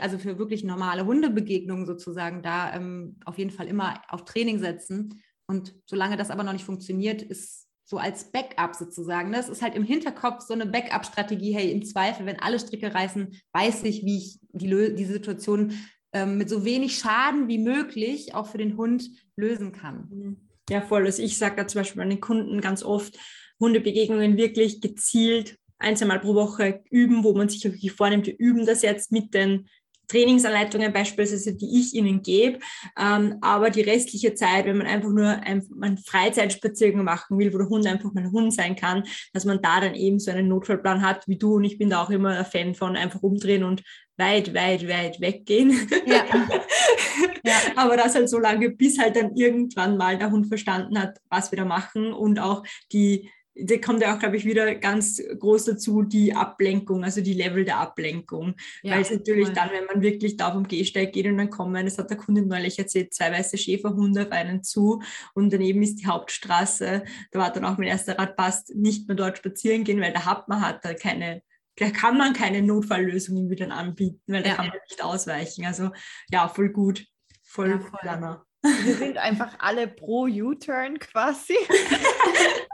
[0.00, 5.22] also für wirklich normale Hundebegegnungen sozusagen da ähm, auf jeden Fall immer auf Training setzen.
[5.46, 9.32] Und solange das aber noch nicht funktioniert, ist so als Backup sozusagen.
[9.32, 11.52] Das ist halt im Hinterkopf so eine Backup-Strategie.
[11.52, 15.74] Hey, im Zweifel, wenn alle Stricke reißen, weiß ich, wie ich die, die Situation
[16.12, 20.08] ähm, mit so wenig Schaden wie möglich auch für den Hund lösen kann.
[20.10, 20.36] Mhm.
[20.70, 21.04] Ja, voll.
[21.04, 23.18] Also ich sage da zum Beispiel meinen Kunden ganz oft,
[23.58, 28.38] Hundebegegnungen wirklich gezielt ein, zwei Mal pro Woche üben, wo man sich wirklich vornimmt, wir
[28.38, 29.68] üben das jetzt mit den
[30.12, 32.58] Trainingsanleitungen beispielsweise, die ich ihnen gebe.
[32.98, 37.58] Ähm, aber die restliche Zeit, wenn man einfach nur ein, einen Freizeitspaziergang machen will, wo
[37.58, 40.48] der Hund einfach mal ein Hund sein kann, dass man da dann eben so einen
[40.48, 41.54] Notfallplan hat wie du.
[41.54, 43.82] Und ich bin da auch immer ein Fan von einfach umdrehen und
[44.18, 45.88] weit, weit, weit weggehen.
[46.06, 46.24] Ja.
[47.44, 47.54] ja.
[47.76, 51.50] Aber das halt so lange, bis halt dann irgendwann mal der Hund verstanden hat, was
[51.50, 55.66] wir da machen und auch die da kommt ja auch, glaube ich, wieder ganz groß
[55.66, 58.54] dazu, die Ablenkung, also die Level der Ablenkung.
[58.82, 59.54] Ja, Weil es natürlich voll.
[59.54, 62.42] dann, wenn man wirklich da vom Gehsteig geht und dann kommen, das hat der Kunde
[62.42, 65.02] neulich erzählt, zwei weiße Schäferhunde auf einen zu
[65.34, 67.04] und daneben ist die Hauptstraße.
[67.30, 70.24] Da war dann auch mein erster Rat, passt, nicht mehr dort spazieren gehen, weil da
[70.24, 71.42] hat man hat da keine
[71.76, 74.54] da kann man keine Notfalllösungen wieder anbieten, weil da ja.
[74.56, 75.64] kann man nicht ausweichen.
[75.64, 75.90] Also
[76.30, 77.06] ja, voll gut,
[77.42, 78.40] voll, ja, voll.
[78.84, 81.56] Wir sind einfach alle pro U-Turn quasi.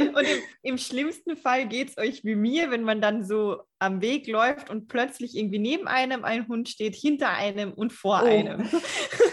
[0.00, 4.00] und im, im, schlimmsten Fall geht es euch wie mir, wenn man dann so am
[4.00, 8.26] Weg läuft und plötzlich irgendwie neben einem ein Hund steht, hinter einem und vor oh.
[8.26, 8.68] einem.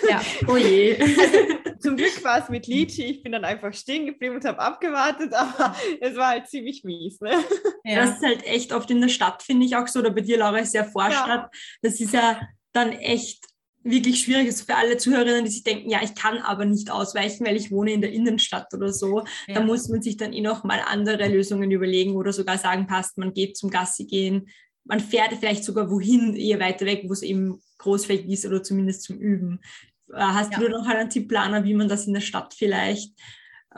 [0.09, 0.99] Ja, oh je.
[0.99, 1.37] Also,
[1.79, 3.03] zum Glück war es mit Lichi.
[3.03, 7.19] Ich bin dann einfach stehen geblieben und habe abgewartet, aber es war halt ziemlich mies.
[7.21, 7.31] Ne?
[7.83, 8.05] Ja.
[8.05, 9.99] Das ist halt echt oft in der Stadt, finde ich auch so.
[9.99, 11.43] Oder bei dir, Laura, ist ja Vorstadt.
[11.43, 11.49] Ja.
[11.81, 12.39] Das ist ja
[12.73, 13.45] dann echt
[13.85, 17.45] wirklich schwierig ist für alle Zuhörerinnen, die sich denken, ja, ich kann aber nicht ausweichen,
[17.45, 19.23] weil ich wohne in der Innenstadt oder so.
[19.47, 19.55] Ja.
[19.55, 23.17] Da muss man sich dann eh noch mal andere Lösungen überlegen oder sogar sagen, passt,
[23.17, 24.49] man geht zum Gassi gehen,
[24.83, 29.03] man fährt vielleicht sogar wohin, eher weiter weg, wo es eben großflächig ist oder zumindest
[29.03, 29.59] zum Üben.
[30.11, 30.59] Äh, hast ja.
[30.59, 33.13] du noch einen Tippplaner, wie man das in der Stadt vielleicht,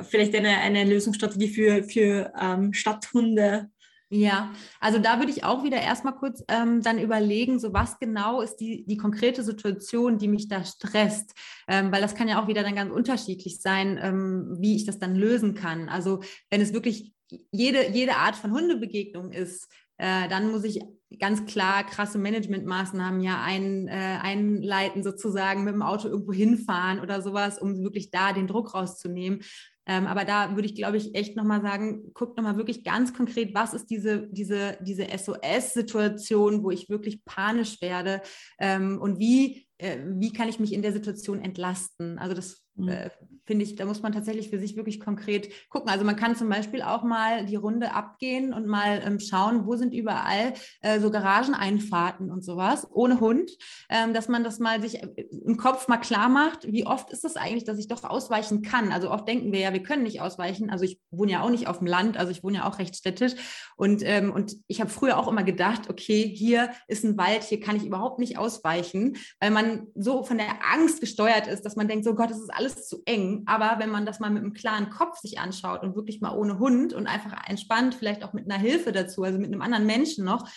[0.03, 3.69] vielleicht eine, eine Lösungsstrategie für, für ähm, Stadthunde
[4.09, 8.41] ja, also da würde ich auch wieder erstmal kurz ähm, dann überlegen, so was genau
[8.41, 11.33] ist die, die konkrete Situation, die mich da stresst,
[11.67, 14.97] ähm, weil das kann ja auch wieder dann ganz unterschiedlich sein, ähm, wie ich das
[14.99, 15.89] dann lösen kann.
[15.89, 17.11] Also wenn es wirklich
[17.51, 19.67] jede, jede Art von Hundebegegnung ist,
[19.97, 20.79] äh, dann muss ich
[21.19, 27.21] ganz klar krasse Managementmaßnahmen ja ein, äh, einleiten, sozusagen mit dem Auto irgendwo hinfahren oder
[27.21, 29.41] sowas, um wirklich da den Druck rauszunehmen.
[29.87, 33.55] Ähm, aber da würde ich, glaube ich, echt nochmal sagen, guckt nochmal wirklich ganz konkret,
[33.55, 38.21] was ist diese, diese, diese SOS-Situation, wo ich wirklich panisch werde
[38.59, 42.19] ähm, und wie, äh, wie kann ich mich in der Situation entlasten?
[42.19, 42.89] Also das Mhm.
[42.89, 43.09] Äh,
[43.45, 45.89] finde ich, da muss man tatsächlich für sich wirklich konkret gucken.
[45.89, 49.75] Also man kann zum Beispiel auch mal die Runde abgehen und mal ähm, schauen, wo
[49.75, 53.49] sind überall äh, so Garageneinfahrten und sowas ohne Hund,
[53.89, 57.23] ähm, dass man das mal sich äh, im Kopf mal klar macht, wie oft ist
[57.23, 58.91] das eigentlich, dass ich doch ausweichen kann.
[58.91, 60.69] Also oft denken wir ja, wir können nicht ausweichen.
[60.69, 62.95] Also ich wohne ja auch nicht auf dem Land, also ich wohne ja auch recht
[62.95, 63.33] städtisch
[63.77, 67.59] und, ähm, und ich habe früher auch immer gedacht, okay, hier ist ein Wald, hier
[67.59, 71.87] kann ich überhaupt nicht ausweichen, weil man so von der Angst gesteuert ist, dass man
[71.87, 73.43] denkt, so Gott, das ist alles alles zu eng.
[73.45, 76.59] Aber wenn man das mal mit einem klaren Kopf sich anschaut und wirklich mal ohne
[76.59, 80.25] Hund und einfach entspannt, vielleicht auch mit einer Hilfe dazu, also mit einem anderen Menschen
[80.25, 80.49] noch,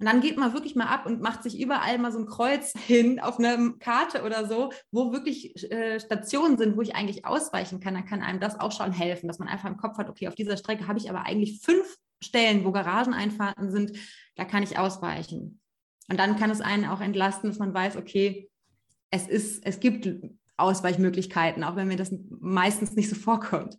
[0.00, 2.72] und dann geht man wirklich mal ab und macht sich überall mal so ein Kreuz
[2.86, 7.78] hin auf einer Karte oder so, wo wirklich äh, Stationen sind, wo ich eigentlich ausweichen
[7.78, 7.94] kann.
[7.94, 10.34] Dann kann einem das auch schon helfen, dass man einfach im Kopf hat, okay, auf
[10.34, 13.96] dieser Strecke habe ich aber eigentlich fünf Stellen, wo Garageneinfahrten sind,
[14.34, 15.60] da kann ich ausweichen.
[16.10, 18.50] Und dann kann es einen auch entlasten, dass man weiß, okay,
[19.10, 20.08] es ist, es gibt
[20.56, 23.78] Ausweichmöglichkeiten, auch wenn mir das meistens nicht so vorkommt.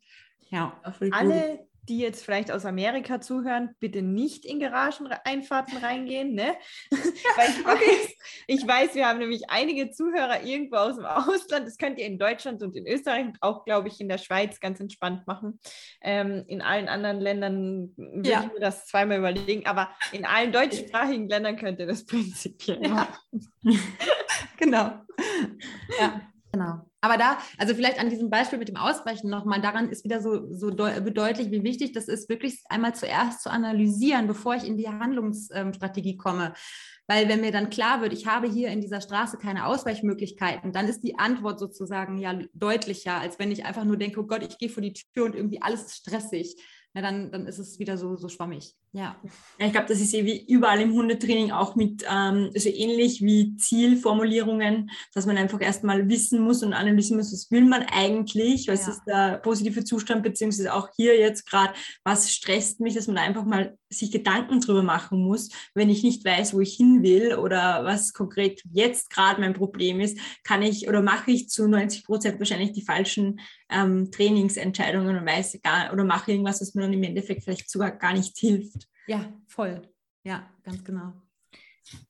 [0.49, 0.79] Ja,
[1.11, 6.55] alle die jetzt vielleicht aus Amerika zuhören, bitte nicht in Garageneinfahrten reingehen, ne?
[6.91, 8.15] Weil ich weiß,
[8.47, 11.67] ich weiß, wir haben nämlich einige Zuhörer irgendwo aus dem Ausland.
[11.67, 14.59] Das könnt ihr in Deutschland und in Österreich und auch, glaube ich, in der Schweiz
[14.59, 15.59] ganz entspannt machen.
[16.01, 18.43] Ähm, in allen anderen Ländern würde ja.
[18.43, 22.89] ich mir das zweimal überlegen, aber in allen deutschsprachigen Ländern könnt ihr das prinzipiell ja.
[22.89, 23.53] machen.
[24.57, 25.01] genau.
[25.99, 26.92] Ja, genau.
[27.03, 30.47] Aber da, also vielleicht an diesem Beispiel mit dem Ausweichen nochmal, daran ist wieder so,
[30.53, 34.87] so bedeutlich, wie wichtig das ist, wirklich einmal zuerst zu analysieren, bevor ich in die
[34.87, 36.53] Handlungsstrategie komme.
[37.05, 40.87] Weil wenn mir dann klar wird, ich habe hier in dieser Straße keine Ausweichmöglichkeiten, dann
[40.87, 44.57] ist die Antwort sozusagen ja deutlicher, als wenn ich einfach nur denke, oh Gott, ich
[44.57, 46.55] gehe vor die Tür und irgendwie alles ist stressig
[46.93, 48.75] na, dann, dann ist es wieder so, so schwammig.
[48.95, 49.15] Ja.
[49.57, 53.55] ich glaube, das ist eh wie überall im Hundetraining auch mit, ähm, also ähnlich wie
[53.55, 58.85] Zielformulierungen, dass man einfach erstmal wissen muss und analysieren muss, was will man eigentlich, was
[58.85, 58.91] ja.
[58.91, 63.45] ist der positive Zustand, beziehungsweise auch hier jetzt gerade, was stresst mich, dass man einfach
[63.45, 67.83] mal sich Gedanken drüber machen muss, wenn ich nicht weiß, wo ich hin will oder
[67.85, 72.39] was konkret jetzt gerade mein Problem ist, kann ich oder mache ich zu 90 Prozent
[72.39, 77.03] wahrscheinlich die falschen ähm, Trainingsentscheidungen und weiß gar oder mache irgendwas, was mir dann im
[77.03, 78.82] Endeffekt vielleicht sogar gar nicht hilft.
[79.07, 79.81] Ja, voll.
[80.23, 81.13] Ja, ganz genau.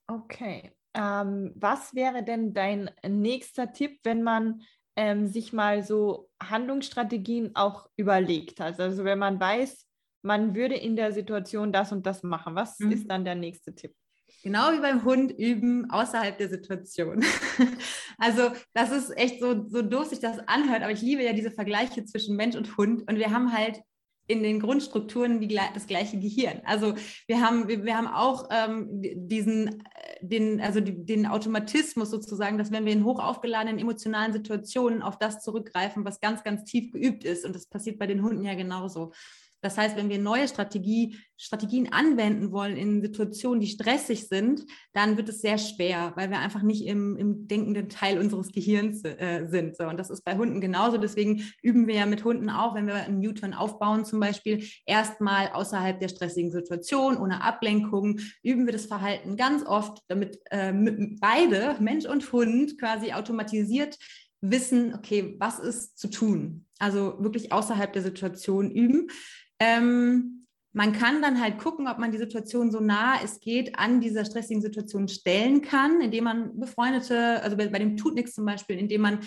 [0.07, 0.71] Okay.
[0.93, 4.61] Ähm, was wäre denn dein nächster Tipp, wenn man
[4.95, 8.79] ähm, sich mal so Handlungsstrategien auch überlegt hat?
[8.79, 9.87] Also wenn man weiß,
[10.21, 12.55] man würde in der Situation das und das machen.
[12.55, 12.91] Was mhm.
[12.91, 13.93] ist dann der nächste Tipp?
[14.43, 17.23] Genau wie beim Hund üben außerhalb der Situation.
[18.17, 21.51] also das ist echt so, so doof sich das anhört, aber ich liebe ja diese
[21.51, 23.79] Vergleiche zwischen Mensch und Hund und wir haben halt
[24.27, 26.61] in den Grundstrukturen die, das gleiche Gehirn.
[26.65, 26.95] Also
[27.27, 29.73] wir haben, wir, wir haben auch ähm, diesen, äh,
[30.21, 35.17] den, also die, den Automatismus sozusagen, dass wenn wir in hoch aufgeladenen emotionalen Situationen auf
[35.17, 38.53] das zurückgreifen, was ganz, ganz tief geübt ist, und das passiert bei den Hunden ja
[38.53, 39.11] genauso.
[39.63, 45.17] Das heißt, wenn wir neue Strategie, Strategien anwenden wollen in Situationen, die stressig sind, dann
[45.17, 49.47] wird es sehr schwer, weil wir einfach nicht im, im denkenden Teil unseres Gehirns äh,
[49.47, 49.77] sind.
[49.77, 50.97] So, und das ist bei Hunden genauso.
[50.97, 55.47] Deswegen üben wir ja mit Hunden auch, wenn wir einen Newton aufbauen zum Beispiel, erstmal
[55.53, 60.73] außerhalb der stressigen Situation, ohne Ablenkung, üben wir das Verhalten ganz oft, damit äh,
[61.21, 63.97] beide, Mensch und Hund, quasi automatisiert
[64.43, 66.65] wissen, okay, was ist zu tun?
[66.77, 69.07] Also wirklich außerhalb der Situation üben.
[69.63, 74.01] Ähm, man kann dann halt gucken, ob man die Situation so nah es geht an
[74.01, 78.45] dieser stressigen Situation stellen kann, indem man befreundete, also bei, bei dem tut nichts zum
[78.45, 79.19] Beispiel, indem man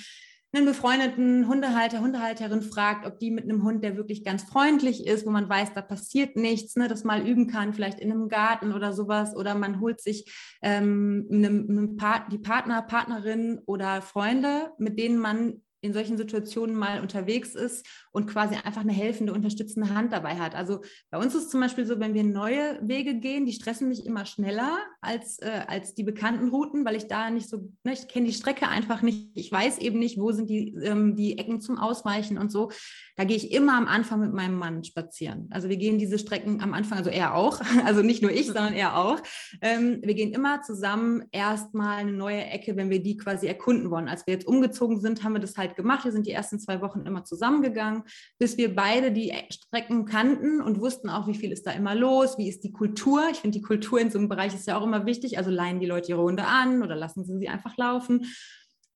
[0.52, 5.26] einen befreundeten Hundehalter, Hundehalterin fragt, ob die mit einem Hund, der wirklich ganz freundlich ist,
[5.26, 8.72] wo man weiß, da passiert nichts, ne, das mal üben kann, vielleicht in einem Garten
[8.72, 14.72] oder sowas, oder man holt sich ähm, einem, einem Part, die Partner, Partnerin oder Freunde,
[14.78, 17.86] mit denen man in solchen Situationen mal unterwegs ist
[18.16, 20.54] und quasi einfach eine helfende, unterstützende Hand dabei hat.
[20.54, 24.06] Also bei uns ist zum Beispiel so, wenn wir neue Wege gehen, die stressen mich
[24.06, 28.08] immer schneller als, äh, als die bekannten Routen, weil ich da nicht so, ne, ich
[28.08, 29.32] kenne die Strecke einfach nicht.
[29.34, 32.70] Ich weiß eben nicht, wo sind die, ähm, die Ecken zum Ausweichen und so.
[33.16, 35.48] Da gehe ich immer am Anfang mit meinem Mann spazieren.
[35.50, 38.72] Also wir gehen diese Strecken am Anfang, also er auch, also nicht nur ich, sondern
[38.72, 39.20] er auch.
[39.60, 44.08] Ähm, wir gehen immer zusammen erstmal eine neue Ecke, wenn wir die quasi erkunden wollen.
[44.08, 46.06] Als wir jetzt umgezogen sind, haben wir das halt gemacht.
[46.06, 48.04] Wir sind die ersten zwei Wochen immer zusammengegangen,
[48.38, 52.38] bis wir beide die Strecken kannten und wussten auch, wie viel ist da immer los,
[52.38, 53.28] wie ist die Kultur.
[53.30, 55.38] Ich finde, die Kultur in so einem Bereich ist ja auch immer wichtig.
[55.38, 58.26] Also leihen die Leute ihre Hunde an oder lassen sie sie einfach laufen.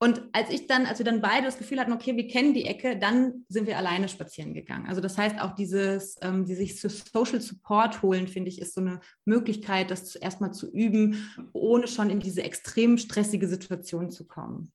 [0.02, 2.64] Und als ich dann, als wir dann beide das Gefühl hatten, okay, wir kennen die
[2.64, 4.86] Ecke, dann sind wir alleine spazieren gegangen.
[4.86, 8.80] Also das heißt auch dieses, ähm, die sich Social Support holen, finde ich, ist so
[8.80, 14.72] eine Möglichkeit, das erstmal zu üben, ohne schon in diese extrem stressige Situation zu kommen.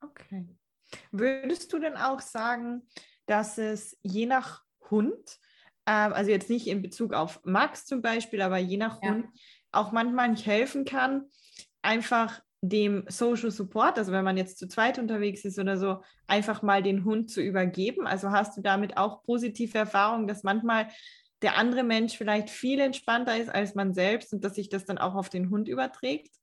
[0.00, 0.46] Okay.
[1.10, 2.82] Würdest du denn auch sagen,
[3.30, 5.38] dass es je nach Hund,
[5.86, 9.10] äh, also jetzt nicht in Bezug auf Max zum Beispiel, aber je nach ja.
[9.10, 9.26] Hund
[9.70, 11.26] auch manchmal nicht helfen kann,
[11.80, 16.62] einfach dem Social Support, also wenn man jetzt zu zweit unterwegs ist oder so, einfach
[16.62, 18.06] mal den Hund zu übergeben?
[18.06, 20.88] Also hast du damit auch positive Erfahrungen, dass manchmal
[21.40, 24.98] der andere Mensch vielleicht viel entspannter ist als man selbst und dass sich das dann
[24.98, 26.34] auch auf den Hund überträgt?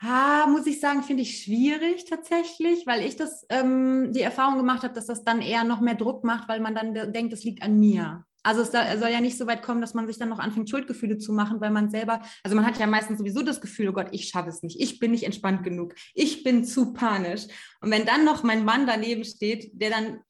[0.00, 4.84] Ha, muss ich sagen, finde ich schwierig tatsächlich, weil ich das ähm, die Erfahrung gemacht
[4.84, 7.62] habe, dass das dann eher noch mehr Druck macht, weil man dann denkt, es liegt
[7.62, 8.24] an mir.
[8.44, 11.18] Also es soll ja nicht so weit kommen, dass man sich dann noch anfängt, Schuldgefühle
[11.18, 14.08] zu machen, weil man selber, also man hat ja meistens sowieso das Gefühl, oh Gott,
[14.12, 17.46] ich schaffe es nicht, ich bin nicht entspannt genug, ich bin zu panisch.
[17.80, 20.20] Und wenn dann noch mein Mann daneben steht, der dann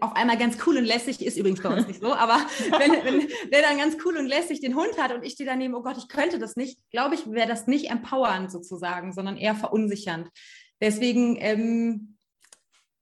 [0.00, 2.36] auf einmal ganz cool und lässig ist übrigens bei uns nicht so, aber
[2.78, 5.74] wenn, wenn der dann ganz cool und lässig den Hund hat und ich stehe daneben,
[5.74, 9.54] oh Gott, ich könnte das nicht, glaube ich, wäre das nicht empowernd sozusagen, sondern eher
[9.54, 10.28] verunsichernd.
[10.80, 12.18] Deswegen ähm,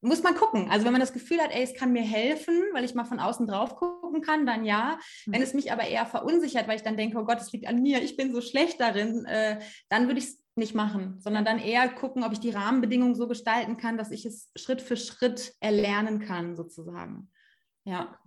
[0.01, 0.71] muss man gucken.
[0.71, 3.21] Also wenn man das Gefühl hat, ey, es kann mir helfen, weil ich mal von
[3.21, 4.99] außen drauf gucken kann, dann ja.
[5.27, 7.83] Wenn es mich aber eher verunsichert, weil ich dann denke, oh Gott, es liegt an
[7.83, 11.59] mir, ich bin so schlecht darin, äh, dann würde ich es nicht machen, sondern dann
[11.59, 15.53] eher gucken, ob ich die Rahmenbedingungen so gestalten kann, dass ich es Schritt für Schritt
[15.61, 17.31] erlernen kann, sozusagen.
[17.85, 18.19] Ja.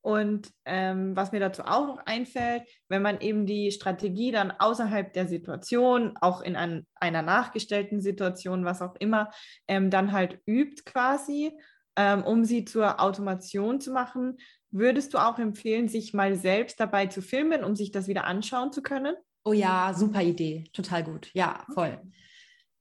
[0.00, 5.12] Und ähm, was mir dazu auch noch einfällt, wenn man eben die Strategie dann außerhalb
[5.12, 9.30] der Situation, auch in ein, einer nachgestellten Situation, was auch immer,
[9.66, 11.58] ähm, dann halt übt quasi,
[11.96, 14.38] ähm, um sie zur Automation zu machen,
[14.70, 18.72] würdest du auch empfehlen, sich mal selbst dabei zu filmen, um sich das wieder anschauen
[18.72, 19.16] zu können?
[19.46, 21.30] Oh ja, super Idee, total gut.
[21.32, 22.00] Ja, voll.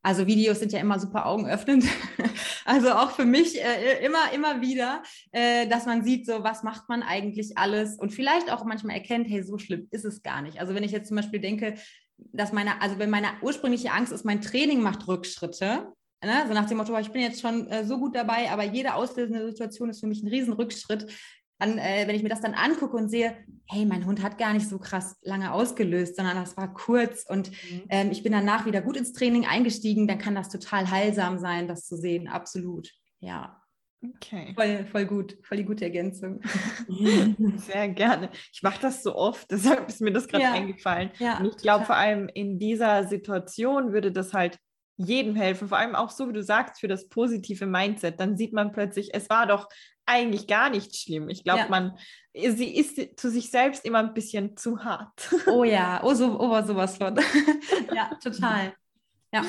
[0.01, 1.85] Also Videos sind ja immer super augenöffnend.
[2.65, 6.89] also auch für mich äh, immer, immer wieder, äh, dass man sieht, so was macht
[6.89, 10.59] man eigentlich alles und vielleicht auch manchmal erkennt, hey, so schlimm ist es gar nicht.
[10.59, 11.75] Also wenn ich jetzt zum Beispiel denke,
[12.17, 16.45] dass meine, also wenn meine ursprüngliche Angst ist, mein Training macht Rückschritte, ne?
[16.47, 19.45] so nach dem Motto, ich bin jetzt schon äh, so gut dabei, aber jede auslösende
[19.51, 21.11] Situation ist für mich ein Riesenrückschritt,
[21.57, 23.35] dann, äh, wenn ich mir das dann angucke und sehe,
[23.67, 27.49] hey, mein Hund hat gar nicht so krass lange ausgelöst, sondern das war kurz und
[27.49, 27.83] mhm.
[27.89, 31.67] ähm, ich bin danach wieder gut ins Training eingestiegen, dann kann das total heilsam sein,
[31.67, 32.27] das zu sehen.
[32.27, 32.91] Absolut.
[33.19, 33.61] Ja.
[34.15, 34.53] Okay.
[34.55, 36.41] Voll, voll gut, voll die gute Ergänzung.
[37.57, 38.29] Sehr gerne.
[38.53, 40.53] Ich mache das so oft, deshalb ist mir das gerade ja.
[40.53, 41.11] eingefallen.
[41.19, 44.59] Ja, und ich glaube, vor allem in dieser Situation würde das halt
[44.97, 48.19] jedem helfen, vor allem auch so, wie du sagst, für das positive Mindset.
[48.19, 49.67] Dann sieht man plötzlich, es war doch
[50.05, 51.29] eigentlich gar nicht schlimm.
[51.29, 51.67] Ich glaube, ja.
[51.67, 51.97] man,
[52.33, 55.33] sie ist zu sich selbst immer ein bisschen zu hart.
[55.47, 57.15] Oh ja, oh, so, oh sowas von.
[57.95, 58.73] ja, total.
[59.33, 59.43] Ja.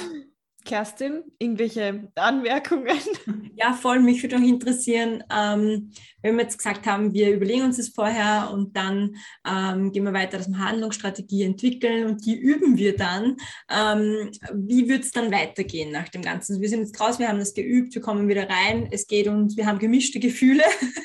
[0.67, 2.99] Kerstin, irgendwelche Anmerkungen?
[3.59, 4.01] Ja, voll.
[4.01, 8.51] Mich würde auch interessieren, ähm, wenn wir jetzt gesagt haben, wir überlegen uns das vorher
[8.53, 9.17] und dann
[9.49, 13.39] ähm, gehen wir weiter, dass wir Handlungsstrategie entwickeln und die üben wir dann.
[13.71, 16.53] Ähm, wie wird es dann weitergehen nach dem Ganzen?
[16.53, 19.27] Also wir sind jetzt raus, wir haben das geübt, wir kommen wieder rein, es geht
[19.27, 20.65] uns, wir haben gemischte Gefühle.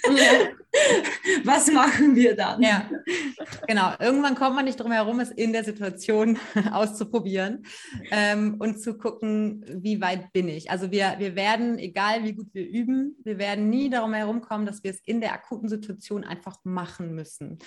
[0.10, 0.50] Ja.
[1.43, 2.62] Was machen wir dann?
[2.62, 2.89] Ja,
[3.71, 3.93] genau.
[3.99, 6.38] Irgendwann kommt man nicht drum herum, es in der Situation
[6.73, 7.65] auszuprobieren
[8.12, 10.69] ähm, und zu gucken, wie weit bin ich.
[10.69, 14.84] Also wir, wir werden, egal wie gut wir üben, wir werden nie darum herumkommen, dass
[14.84, 17.60] wir es in der akuten Situation einfach machen müssen.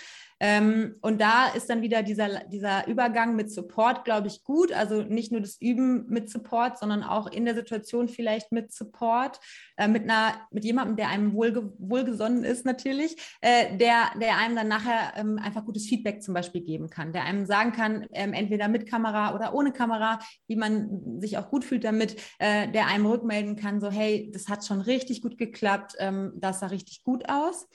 [0.46, 4.74] Ähm, und da ist dann wieder dieser, dieser Übergang mit Support, glaube ich, gut.
[4.74, 9.40] Also nicht nur das Üben mit Support, sondern auch in der Situation vielleicht mit Support,
[9.78, 14.54] äh, mit, einer, mit jemandem, der einem wohlge wohlgesonnen ist natürlich, äh, der, der einem
[14.54, 18.34] dann nachher ähm, einfach gutes Feedback zum Beispiel geben kann, der einem sagen kann, ähm,
[18.34, 22.88] entweder mit Kamera oder ohne Kamera, wie man sich auch gut fühlt damit, äh, der
[22.88, 27.02] einem rückmelden kann, so hey, das hat schon richtig gut geklappt, ähm, das sah richtig
[27.02, 27.66] gut aus.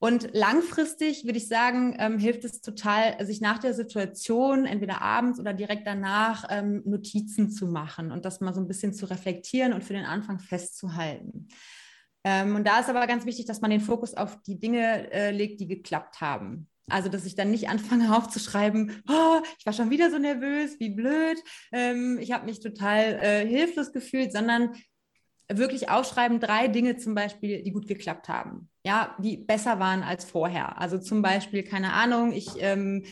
[0.00, 5.38] Und langfristig würde ich sagen, ähm, hilft es total, sich nach der Situation, entweder abends
[5.38, 9.74] oder direkt danach, ähm, Notizen zu machen und das mal so ein bisschen zu reflektieren
[9.74, 11.48] und für den Anfang festzuhalten.
[12.24, 15.32] Ähm, und da ist aber ganz wichtig, dass man den Fokus auf die Dinge äh,
[15.32, 16.66] legt, die geklappt haben.
[16.88, 20.90] Also, dass ich dann nicht anfange aufzuschreiben, oh, ich war schon wieder so nervös, wie
[20.90, 21.38] blöd,
[21.72, 24.74] ähm, ich habe mich total äh, hilflos gefühlt, sondern
[25.58, 28.68] wirklich aufschreiben, drei Dinge zum Beispiel, die gut geklappt haben.
[28.84, 30.78] Ja, die besser waren als vorher.
[30.80, 33.04] Also zum Beispiel, keine Ahnung, ich ähm,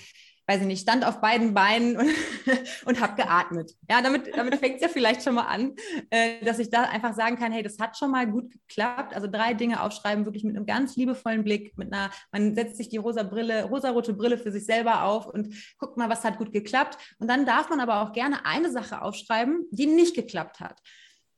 [0.48, 2.10] weiß ich nicht, stand auf beiden Beinen und,
[2.86, 3.72] und habe geatmet.
[3.88, 5.74] Ja, damit, damit fängt es ja vielleicht schon mal an,
[6.08, 9.14] äh, dass ich da einfach sagen kann, hey, das hat schon mal gut geklappt.
[9.14, 12.88] Also drei Dinge aufschreiben, wirklich mit einem ganz liebevollen Blick, mit einer, man setzt sich
[12.88, 16.50] die rosa Brille, rosarote Brille für sich selber auf und guckt mal, was hat gut
[16.50, 16.96] geklappt.
[17.18, 20.80] Und dann darf man aber auch gerne eine Sache aufschreiben, die nicht geklappt hat.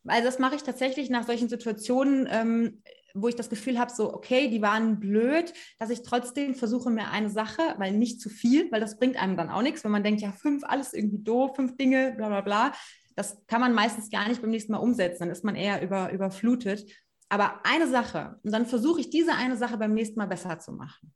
[0.06, 2.82] Also das mache ich tatsächlich nach solchen Situationen, ähm,
[3.14, 7.10] wo ich das Gefühl habe, so, okay, die waren blöd, dass ich trotzdem versuche, mir
[7.10, 10.04] eine Sache, weil nicht zu viel, weil das bringt einem dann auch nichts, wenn man
[10.04, 12.72] denkt, ja, fünf, alles irgendwie doof, fünf Dinge, bla bla bla.
[13.16, 16.12] Das kann man meistens gar nicht beim nächsten Mal umsetzen, dann ist man eher über,
[16.12, 16.86] überflutet.
[17.28, 20.72] Aber eine Sache, und dann versuche ich diese eine Sache beim nächsten Mal besser zu
[20.72, 21.12] machen.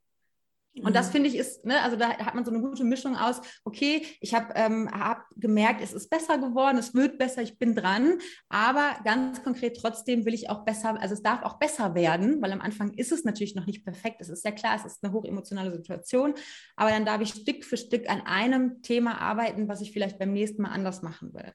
[0.83, 1.11] Und das mhm.
[1.11, 4.33] finde ich ist, ne, also da hat man so eine gute Mischung aus, okay, ich
[4.33, 8.97] habe ähm, hab gemerkt, es ist besser geworden, es wird besser, ich bin dran, aber
[9.03, 12.61] ganz konkret trotzdem will ich auch besser, also es darf auch besser werden, weil am
[12.61, 15.73] Anfang ist es natürlich noch nicht perfekt, es ist ja klar, es ist eine hochemotionale
[15.73, 16.33] Situation,
[16.75, 20.33] aber dann darf ich Stück für Stück an einem Thema arbeiten, was ich vielleicht beim
[20.33, 21.53] nächsten Mal anders machen will.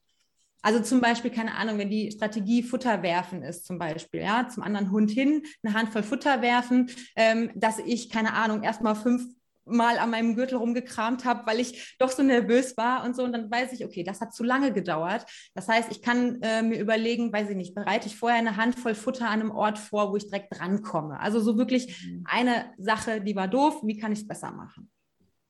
[0.62, 4.62] Also zum Beispiel, keine Ahnung, wenn die Strategie Futter werfen ist, zum Beispiel, ja, zum
[4.62, 9.22] anderen Hund hin, eine Handvoll Futter werfen, ähm, dass ich, keine Ahnung, erstmal fünf
[9.70, 13.22] mal an meinem Gürtel rumgekramt habe, weil ich doch so nervös war und so.
[13.22, 15.24] Und dann weiß ich, okay, das hat zu lange gedauert.
[15.54, 18.94] Das heißt, ich kann äh, mir überlegen, weiß ich nicht, bereite ich vorher eine Handvoll
[18.94, 21.20] Futter an einem Ort vor, wo ich direkt drankomme.
[21.20, 22.24] Also so wirklich mhm.
[22.26, 24.90] eine Sache, die war doof, wie kann ich es besser machen?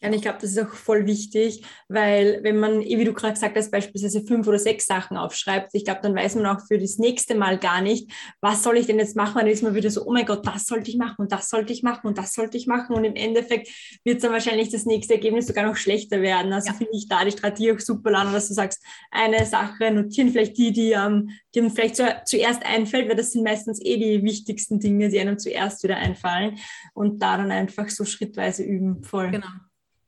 [0.03, 3.34] Ja, und ich glaube, das ist auch voll wichtig, weil wenn man, wie du gerade
[3.34, 6.78] gesagt hast, beispielsweise fünf oder sechs Sachen aufschreibt, ich glaube, dann weiß man auch für
[6.78, 9.34] das nächste Mal gar nicht, was soll ich denn jetzt machen?
[9.36, 11.74] Dann ist man wieder so, oh mein Gott, das sollte ich machen und das sollte
[11.74, 12.96] ich machen und das sollte ich machen.
[12.96, 13.68] Und im Endeffekt
[14.03, 16.53] wird es dann wahrscheinlich das nächste Ergebnis sogar noch schlechter werden.
[16.55, 16.74] Also ja.
[16.74, 20.57] finde ich da die Strategie auch super, Lana, dass du sagst, eine Sache notieren, vielleicht
[20.57, 24.22] die, die, ähm, die einem vielleicht zu, zuerst einfällt, weil das sind meistens eh die
[24.22, 26.59] wichtigsten Dinge, die einem zuerst wieder einfallen
[26.94, 29.03] und da dann einfach so schrittweise üben.
[29.03, 29.30] Voll.
[29.30, 29.48] Genau.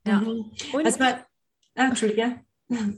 [0.07, 0.20] Ja.
[0.20, 0.53] Mhm.
[0.72, 1.24] Und also, ah,
[1.74, 2.40] Entschuldige.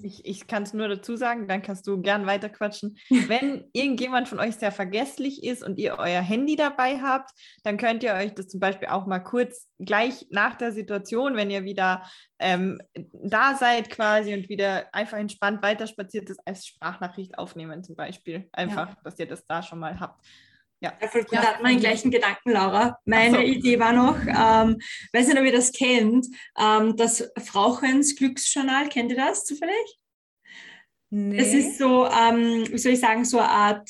[0.03, 2.97] Ich, ich kann es nur dazu sagen, dann kannst du gern weiter quatschen.
[3.29, 7.31] Wenn irgendjemand von euch sehr vergesslich ist und ihr euer Handy dabei habt,
[7.65, 11.51] dann könnt ihr euch das zum Beispiel auch mal kurz gleich nach der Situation, wenn
[11.51, 12.05] ihr wieder
[12.39, 18.49] ähm, da seid quasi und wieder einfach entspannt weiterspaziert ist, als Sprachnachricht aufnehmen zum Beispiel.
[18.53, 18.97] Einfach, ja.
[19.03, 20.25] dass ihr das da schon mal habt.
[20.85, 21.39] Ja, voll gut.
[21.39, 22.99] hat meinen gleichen Gedanken, Laura.
[23.07, 23.43] Meine so.
[23.43, 24.79] Idee war noch, ähm,
[25.15, 26.27] weiß nicht, ob ihr das kennt,
[26.61, 28.91] ähm, das Frauchens Glücksjournal.
[28.91, 29.99] Kennt ihr das zufällig?
[31.09, 31.39] Nee.
[31.39, 33.89] Das ist so, ähm, wie soll ich sagen, so eine Art,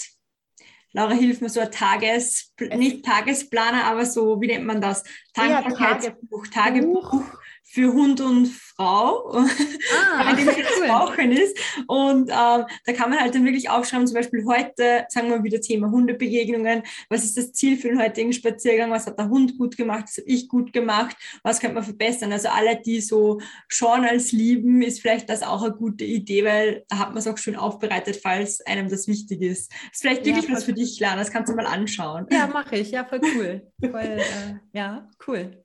[0.92, 5.02] Laura hilft mir, so ein Tages, nicht Tagesplaner, aber so, wie nennt man das?
[5.34, 7.10] Dankbarkeitsbuch, ja, Tagebuch.
[7.10, 7.43] Tagebuch
[7.74, 9.44] für Hund und Frau, ah,
[10.24, 10.86] bei dem okay, cool.
[10.86, 11.58] Rauchen ist.
[11.88, 15.60] Und äh, da kann man halt dann wirklich aufschreiben, zum Beispiel heute, sagen wir wieder
[15.60, 19.76] Thema Hundebegegnungen, was ist das Ziel für den heutigen Spaziergang, was hat der Hund gut
[19.76, 22.32] gemacht, was habe ich gut gemacht, was könnte man verbessern.
[22.32, 26.84] Also alle, die so schauen als lieben, ist vielleicht das auch eine gute Idee, weil
[26.88, 29.72] da hat man es auch schön aufbereitet, falls einem das wichtig ist.
[29.72, 32.26] Das ist vielleicht wirklich ja, was für dich, Lana, das kannst du mal anschauen.
[32.30, 33.66] Ja, mache ich, ja, voll cool.
[33.90, 35.64] voll, äh, ja, cool.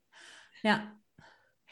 [0.64, 0.99] Ja,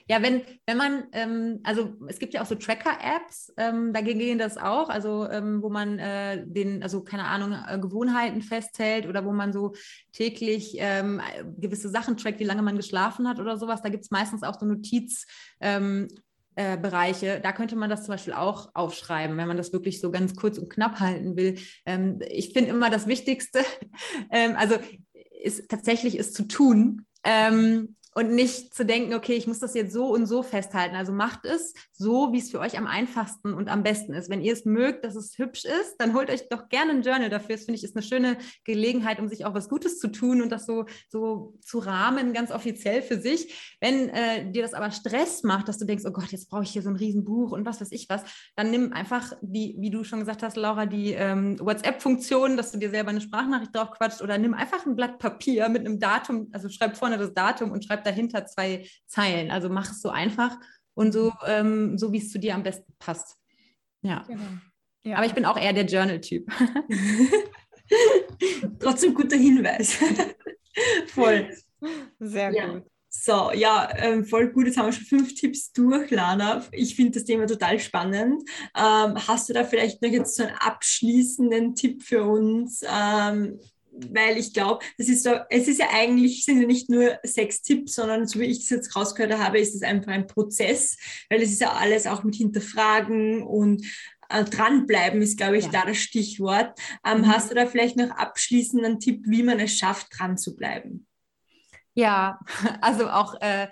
[0.10, 4.40] ja, wenn, wenn man, ähm, also es gibt ja auch so Tracker-Apps, ähm, dagegen gehen
[4.40, 9.26] das auch, also ähm, wo man äh, den, also keine Ahnung, äh, Gewohnheiten festhält oder
[9.26, 9.74] wo man so
[10.14, 11.22] täglich ähm,
[11.58, 13.82] gewisse Sachen trackt, wie lange man geschlafen hat oder sowas.
[13.82, 15.26] Da gibt es meistens auch so Notiz.
[15.60, 16.08] Ähm,
[16.56, 20.36] äh, da könnte man das zum Beispiel auch aufschreiben, wenn man das wirklich so ganz
[20.36, 21.60] kurz und knapp halten will.
[21.86, 23.60] Ähm, ich finde immer das Wichtigste,
[24.30, 24.76] also
[25.44, 27.06] ist tatsächlich ist zu tun.
[27.24, 30.96] Ähm, und nicht zu denken, okay, ich muss das jetzt so und so festhalten.
[30.96, 34.32] Also macht es so, wie es für euch am einfachsten und am besten ist.
[34.32, 37.30] Wenn ihr es mögt, dass es hübsch ist, dann holt euch doch gerne ein Journal
[37.30, 37.58] dafür.
[37.58, 40.52] Das finde ich ist eine schöne Gelegenheit, um sich auch was Gutes zu tun und
[40.52, 43.78] das so, so zu rahmen, ganz offiziell für sich.
[43.82, 46.72] Wenn äh, dir das aber Stress macht, dass du denkst, oh Gott, jetzt brauche ich
[46.72, 48.24] hier so ein Riesenbuch und was weiß ich was,
[48.56, 52.80] dann nimm einfach die, wie du schon gesagt hast, Laura, die ähm, WhatsApp-Funktion, dass du
[52.80, 56.50] dir selber eine Sprachnachricht drauf quatscht oder nimm einfach ein Blatt Papier mit einem Datum,
[56.52, 59.52] also schreib vorne das Datum und schreib dahinter zwei Zeilen.
[59.52, 60.58] Also mach es so einfach
[60.94, 63.38] und so, ähm, so wie es zu dir am besten passt.
[64.02, 64.24] Ja.
[64.28, 64.44] Genau.
[65.04, 65.18] ja.
[65.18, 66.50] Aber ich bin auch eher der Journal-Typ.
[68.80, 69.98] Trotzdem guter Hinweis.
[71.08, 71.50] Voll.
[72.20, 72.74] Sehr ja.
[72.74, 72.84] gut.
[73.10, 74.68] So, ja, ähm, voll gut.
[74.68, 76.64] Jetzt haben wir schon fünf Tipps durch, Lana.
[76.72, 78.44] Ich finde das Thema total spannend.
[78.76, 83.60] Ähm, hast du da vielleicht noch jetzt so einen abschließenden Tipp für uns, ähm,
[84.12, 87.62] weil ich glaube, das ist so, es ist ja eigentlich, sind ja nicht nur sechs
[87.62, 90.98] Tipps, sondern so wie ich das jetzt rausgehört habe, ist es einfach ein Prozess,
[91.30, 93.86] weil es ist ja alles auch mit Hinterfragen und
[94.30, 95.72] äh, dranbleiben ist, glaube ich, ja.
[95.72, 96.78] da das Stichwort.
[97.06, 97.28] Ähm, mhm.
[97.28, 101.08] Hast du da vielleicht noch abschließend einen Tipp, wie man es schafft, dran zu bleiben?
[101.94, 102.40] Ja,
[102.82, 103.68] also auch äh,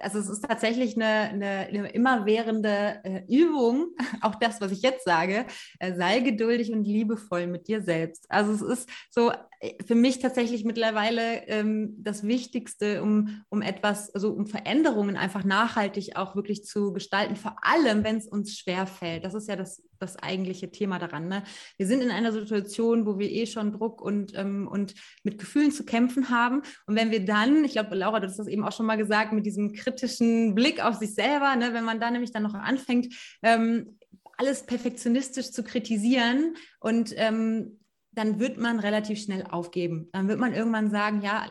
[0.00, 3.88] also es ist tatsächlich eine, eine, eine immerwährende äh, Übung,
[4.20, 5.46] auch das, was ich jetzt sage,
[5.78, 8.26] äh, sei geduldig und liebevoll mit dir selbst.
[8.28, 14.14] Also es ist so äh, für mich tatsächlich mittlerweile ähm, das Wichtigste, um, um etwas,
[14.14, 18.86] also um Veränderungen einfach nachhaltig auch wirklich zu gestalten, vor allem, wenn es uns schwer
[18.86, 19.24] fällt.
[19.24, 21.28] Das ist ja das, das eigentliche Thema daran.
[21.28, 21.42] Ne?
[21.76, 25.72] Wir sind in einer Situation, wo wir eh schon Druck und, ähm, und mit Gefühlen
[25.72, 26.62] zu kämpfen haben.
[26.86, 29.32] Und wenn wir dann, ich glaube, Laura, du hast das eben auch schon mal gesagt,
[29.32, 33.14] mit diesem kritischen Blick auf sich selber, ne, wenn man da nämlich dann noch anfängt,
[33.42, 33.98] ähm,
[34.36, 37.80] alles perfektionistisch zu kritisieren und ähm,
[38.12, 40.08] dann wird man relativ schnell aufgeben.
[40.12, 41.48] Dann wird man irgendwann sagen, ja,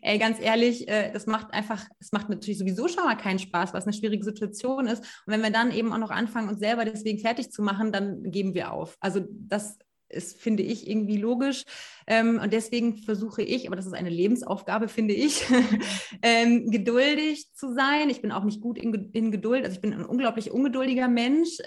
[0.00, 3.72] ey, ganz ehrlich, äh, das macht einfach, es macht natürlich sowieso schon mal keinen Spaß,
[3.74, 5.00] was eine schwierige Situation ist.
[5.26, 8.30] Und wenn wir dann eben auch noch anfangen, uns selber deswegen fertig zu machen, dann
[8.30, 8.96] geben wir auf.
[9.00, 11.64] Also das ist, finde ich, irgendwie logisch.
[12.06, 15.44] Ähm, und deswegen versuche ich, aber das ist eine Lebensaufgabe, finde ich,
[16.22, 18.10] ähm, geduldig zu sein.
[18.10, 21.58] Ich bin auch nicht gut in, in, Geduld, also ich bin ein unglaublich ungeduldiger Mensch.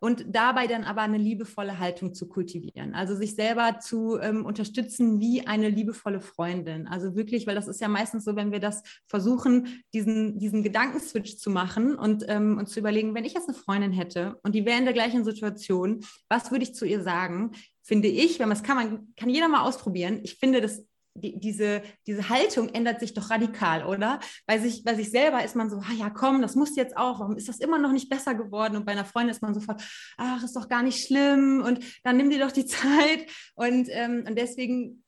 [0.00, 2.94] Und dabei dann aber eine liebevolle Haltung zu kultivieren.
[2.94, 6.88] Also sich selber zu ähm, unterstützen wie eine liebevolle Freundin.
[6.88, 11.36] Also wirklich, weil das ist ja meistens so, wenn wir das versuchen, diesen, diesen Gedankenswitch
[11.36, 14.64] zu machen und ähm, uns zu überlegen, wenn ich jetzt eine Freundin hätte und die
[14.64, 17.52] wäre in der gleichen Situation, was würde ich zu ihr sagen?
[17.82, 20.20] Finde ich, wenn man es kann, man kann jeder mal ausprobieren.
[20.22, 20.84] Ich finde, das
[21.14, 24.20] die, diese, diese Haltung ändert sich doch radikal, oder?
[24.46, 27.20] Bei sich, bei sich selber ist man so, ah ja, komm, das muss jetzt auch,
[27.20, 28.76] warum ist das immer noch nicht besser geworden?
[28.76, 29.82] Und bei einer Freundin ist man sofort,
[30.16, 33.26] ach, ist doch gar nicht schlimm und dann nimm dir doch die Zeit.
[33.54, 35.02] Und, ähm, und deswegen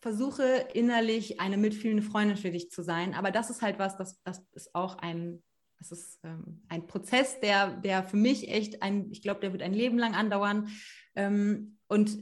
[0.00, 3.14] versuche innerlich eine mitfühlende Freundin für dich zu sein.
[3.14, 5.42] Aber das ist halt was, das, das ist auch ein,
[5.78, 9.62] das ist ähm, ein Prozess, der, der für mich echt ein, ich glaube, der wird
[9.62, 10.68] ein Leben lang andauern.
[11.14, 12.18] Ähm, und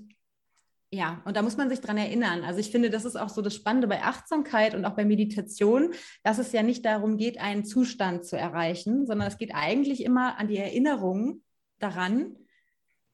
[0.92, 2.42] ja, und da muss man sich dran erinnern.
[2.42, 5.92] Also ich finde, das ist auch so das Spannende bei Achtsamkeit und auch bei Meditation,
[6.24, 10.36] dass es ja nicht darum geht, einen Zustand zu erreichen, sondern es geht eigentlich immer
[10.38, 11.42] an die Erinnerung
[11.78, 12.36] daran,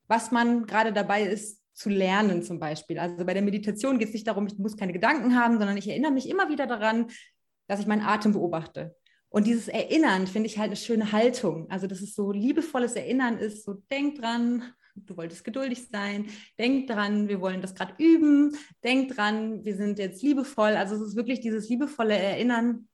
[0.09, 2.99] was man gerade dabei ist zu lernen zum Beispiel.
[2.99, 5.89] Also bei der Meditation geht es nicht darum, ich muss keine Gedanken haben, sondern ich
[5.89, 7.09] erinnere mich immer wieder daran,
[7.66, 8.97] dass ich meinen Atem beobachte.
[9.29, 11.70] Und dieses Erinnern finde ich halt eine schöne Haltung.
[11.70, 14.62] Also, dass es so liebevolles Erinnern ist, so denk dran,
[14.97, 16.26] du wolltest geduldig sein,
[16.59, 20.76] denk dran, wir wollen das gerade üben, denk dran, wir sind jetzt liebevoll.
[20.76, 22.88] Also es ist wirklich dieses liebevolle Erinnern,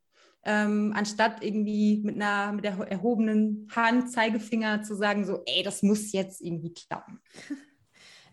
[0.44, 5.82] ähm, anstatt irgendwie mit einer mit der erhobenen Hand, Zeigefinger zu sagen, so, ey, das
[5.82, 7.20] muss jetzt irgendwie klappen.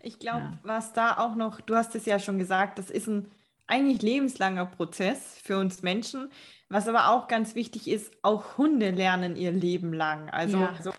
[0.02, 0.60] Ich glaube, ja.
[0.64, 3.30] was da auch noch, du hast es ja schon gesagt, das ist ein
[3.68, 6.30] eigentlich lebenslanger Prozess für uns Menschen.
[6.70, 10.30] Was aber auch ganz wichtig ist, auch Hunde lernen ihr Leben lang.
[10.30, 10.74] Also ja.
[10.82, 10.94] so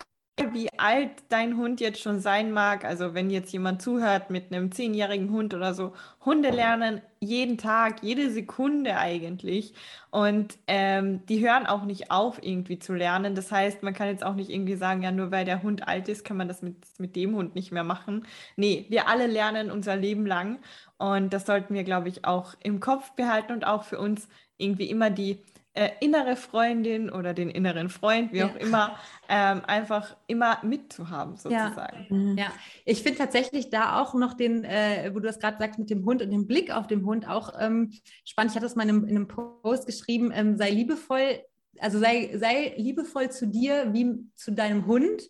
[0.53, 4.71] wie alt dein Hund jetzt schon sein mag, also wenn jetzt jemand zuhört mit einem
[4.71, 5.93] zehnjährigen Hund oder so,
[6.25, 9.73] Hunde lernen jeden Tag, jede Sekunde eigentlich
[10.09, 13.35] und ähm, die hören auch nicht auf irgendwie zu lernen.
[13.35, 16.09] Das heißt, man kann jetzt auch nicht irgendwie sagen, ja, nur weil der Hund alt
[16.09, 18.25] ist, kann man das mit, mit dem Hund nicht mehr machen.
[18.55, 20.59] Nee, wir alle lernen unser Leben lang
[20.97, 24.27] und das sollten wir, glaube ich, auch im Kopf behalten und auch für uns
[24.57, 25.39] irgendwie immer die
[25.73, 28.47] äh, innere Freundin oder den inneren Freund, wie ja.
[28.47, 28.97] auch immer,
[29.29, 32.07] ähm, einfach immer mitzuhaben, sozusagen.
[32.09, 32.37] Ja, mhm.
[32.37, 32.53] ja.
[32.85, 36.03] ich finde tatsächlich da auch noch den, äh, wo du das gerade sagst mit dem
[36.05, 37.91] Hund und dem Blick auf den Hund auch ähm,
[38.25, 38.51] spannend.
[38.51, 41.39] Ich hatte das mal in einem, in einem Post geschrieben, ähm, sei liebevoll,
[41.79, 45.23] also sei, sei liebevoll zu dir wie zu deinem Hund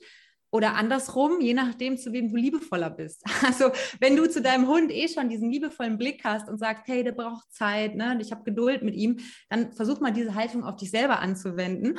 [0.51, 3.23] oder andersrum, je nachdem, zu wem du liebevoller bist.
[3.51, 7.03] Also wenn du zu deinem Hund eh schon diesen liebevollen Blick hast und sagst, hey,
[7.03, 9.17] der braucht Zeit, ne, ich habe Geduld mit ihm,
[9.49, 11.97] dann versuch mal diese Haltung auf dich selber anzuwenden.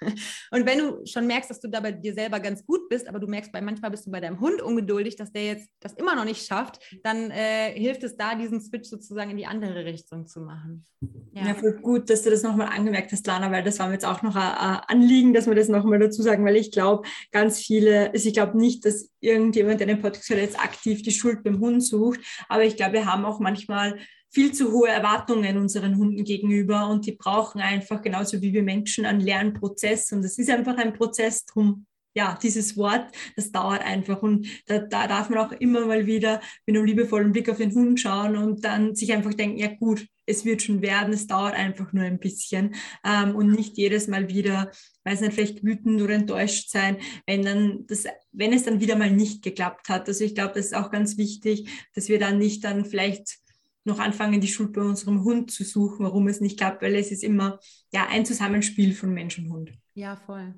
[0.50, 3.26] Und wenn du schon merkst, dass du dabei dir selber ganz gut bist, aber du
[3.26, 6.24] merkst, bei manchmal bist du bei deinem Hund ungeduldig, dass der jetzt das immer noch
[6.24, 10.40] nicht schafft, dann äh, hilft es da, diesen Switch sozusagen in die andere Richtung zu
[10.40, 10.84] machen.
[11.32, 13.94] Ja, ja voll gut, dass du das nochmal angemerkt hast, Lana, weil das war mir
[13.94, 17.06] jetzt auch noch ein, ein Anliegen, dass wir das nochmal dazu sagen, weil ich glaube,
[17.30, 21.12] ganz viele viele, also ich glaube nicht, dass irgendjemand, der den Podcast jetzt aktiv die
[21.12, 23.98] Schuld beim Hund sucht, aber ich glaube, wir haben auch manchmal
[24.32, 29.04] viel zu hohe Erwartungen unseren Hunden gegenüber und die brauchen einfach genauso wie wir Menschen
[29.04, 31.86] einen Lernprozess und das ist einfach ein Prozess drum.
[32.12, 36.40] Ja, dieses Wort, das dauert einfach und da, da darf man auch immer mal wieder
[36.66, 40.06] mit einem liebevollen Blick auf den Hund schauen und dann sich einfach denken, ja gut,
[40.30, 42.74] es wird schon werden, es dauert einfach nur ein bisschen
[43.04, 44.70] ähm, und nicht jedes Mal wieder,
[45.04, 49.10] weiß nicht, vielleicht wütend oder enttäuscht sein, wenn dann das, wenn es dann wieder mal
[49.10, 50.08] nicht geklappt hat.
[50.08, 53.38] Also ich glaube, das ist auch ganz wichtig, dass wir dann nicht dann vielleicht
[53.84, 57.10] noch anfangen, die Schuld bei unserem Hund zu suchen, warum es nicht klappt, weil es
[57.10, 57.58] ist immer
[57.92, 59.72] ja ein Zusammenspiel von Mensch und Hund.
[59.94, 60.54] Ja, voll.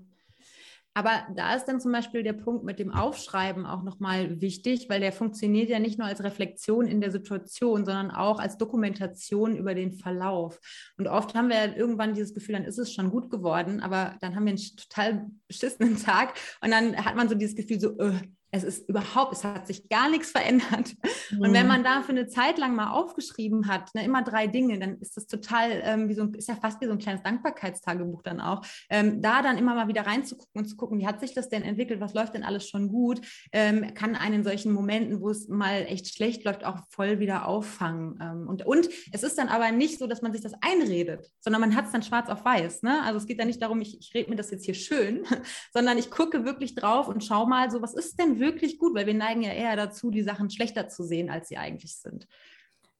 [0.95, 5.01] Aber da ist dann zum Beispiel der Punkt mit dem Aufschreiben auch nochmal wichtig, weil
[5.01, 9.75] der funktioniert ja nicht nur als Reflexion in der Situation, sondern auch als Dokumentation über
[9.75, 10.61] den Verlauf.
[10.99, 14.17] Und oft haben wir ja irgendwann dieses Gefühl, dann ist es schon gut geworden, aber
[14.21, 17.99] dann haben wir einen total beschissenen Tag und dann hat man so dieses Gefühl, so,
[17.99, 18.13] äh,
[18.55, 20.95] es ist überhaupt, es hat sich gar nichts verändert.
[21.31, 21.41] Mhm.
[21.41, 21.69] Und wenn mhm.
[21.69, 25.17] man da für eine Zeit lang mal aufgeschrieben hat, ne, immer drei Dinge, dann ist
[25.17, 28.63] das total, ähm, wie so, ist ja fast wie so ein kleines Dankbarkeitstagebuch dann auch.
[28.91, 31.63] Ähm, da dann immer mal wieder reinzugucken und zu gucken, wie hat sich das denn
[31.63, 33.23] entwickelt, was läuft denn alles schon gut,
[33.53, 37.49] ähm, kann einen in solchen Momenten, wo es mal echt schlecht läuft, auch voll wieder
[37.49, 38.19] auffangen.
[38.21, 41.63] Ähm, und, und es ist dann aber nicht so, dass man sich das einredet, sondern
[41.63, 42.83] man hat es dann schwarz auf weiß.
[42.83, 43.03] Ne?
[43.03, 45.25] Also es geht dann nicht darum, ich, ich rede mir das jetzt hier schön,
[45.73, 48.42] sondern ich gucke wirklich drauf und schaue mal so, was ist denn wirklich
[48.79, 51.97] gut, weil wir neigen ja eher dazu, die Sachen schlechter zu sehen, als sie eigentlich
[51.97, 52.27] sind.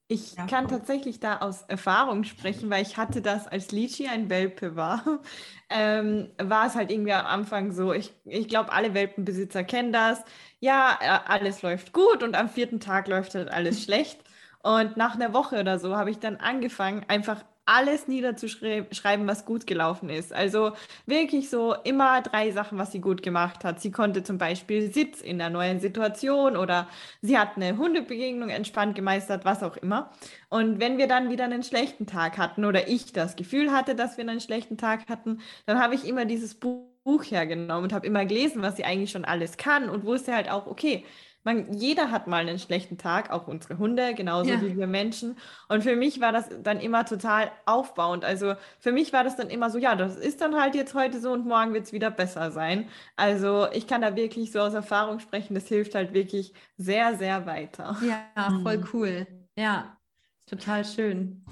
[0.07, 4.29] Ich ja, kann tatsächlich da aus Erfahrung sprechen, weil ich hatte das, als Lichi ein
[4.29, 5.21] Welpe war,
[5.69, 10.23] ähm, war es halt irgendwie am Anfang so, ich, ich glaube, alle Welpenbesitzer kennen das.
[10.59, 14.19] Ja, äh, alles läuft gut und am vierten Tag läuft halt alles schlecht.
[14.61, 19.65] Und nach einer Woche oder so habe ich dann angefangen, einfach alles niederzuschreiben, was gut
[19.65, 20.33] gelaufen ist.
[20.33, 20.73] Also
[21.05, 23.79] wirklich so immer drei Sachen, was sie gut gemacht hat.
[23.81, 26.87] Sie konnte zum Beispiel Sitz in der neuen Situation oder
[27.21, 30.11] sie hat eine Hundebegegnung entspannt gemeistert, was auch immer.
[30.49, 34.17] Und wenn wir dann wieder einen schlechten Tag hatten oder ich das Gefühl hatte, dass
[34.17, 38.25] wir einen schlechten Tag hatten, dann habe ich immer dieses Buch hergenommen und habe immer
[38.25, 41.05] gelesen, was sie eigentlich schon alles kann und wusste halt auch, okay,
[41.43, 44.61] man, jeder hat mal einen schlechten Tag, auch unsere Hunde, genauso ja.
[44.61, 45.37] wie wir Menschen.
[45.67, 48.25] Und für mich war das dann immer total aufbauend.
[48.25, 51.19] Also für mich war das dann immer so, ja, das ist dann halt jetzt heute
[51.19, 52.87] so und morgen wird es wieder besser sein.
[53.15, 57.45] Also ich kann da wirklich so aus Erfahrung sprechen, das hilft halt wirklich sehr, sehr
[57.45, 57.97] weiter.
[58.01, 58.87] Ja, voll mhm.
[58.93, 59.27] cool.
[59.57, 59.97] Ja,
[60.45, 61.43] total schön.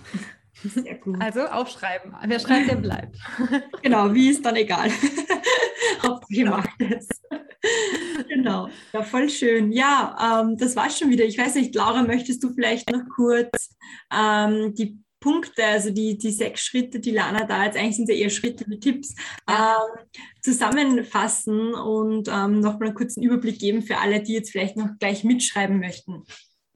[0.63, 1.19] Sehr gut.
[1.19, 2.15] Also aufschreiben.
[2.25, 3.17] Wer schreibt, der bleibt.
[3.81, 4.89] Genau, wie ist dann egal.
[6.29, 6.57] Genau.
[6.57, 7.07] macht es.
[8.27, 9.71] genau, ja, voll schön.
[9.71, 11.25] Ja, ähm, das war's schon wieder.
[11.25, 13.75] Ich weiß nicht, Laura, möchtest du vielleicht noch kurz
[14.13, 18.15] ähm, die Punkte, also die, die sechs Schritte, die Lana da jetzt, eigentlich sind ja
[18.15, 19.13] eher Schritte mit Tipps,
[19.47, 20.05] ähm,
[20.41, 25.23] zusammenfassen und ähm, nochmal einen kurzen Überblick geben für alle, die jetzt vielleicht noch gleich
[25.23, 26.23] mitschreiben möchten.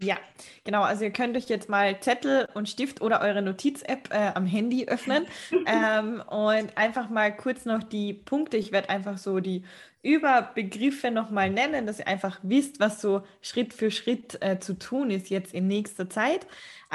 [0.02, 0.18] Ja,
[0.66, 0.82] genau.
[0.84, 4.88] Also ihr könnt euch jetzt mal Zettel und Stift oder eure Notiz-App äh, am Handy
[4.88, 5.26] öffnen
[5.66, 8.58] ähm, und einfach mal kurz noch die Punkte.
[8.58, 9.64] Ich werde einfach so die
[10.04, 15.12] Überbegriffe nochmal nennen, dass ihr einfach wisst, was so Schritt für Schritt äh, zu tun
[15.12, 16.46] ist jetzt in nächster Zeit.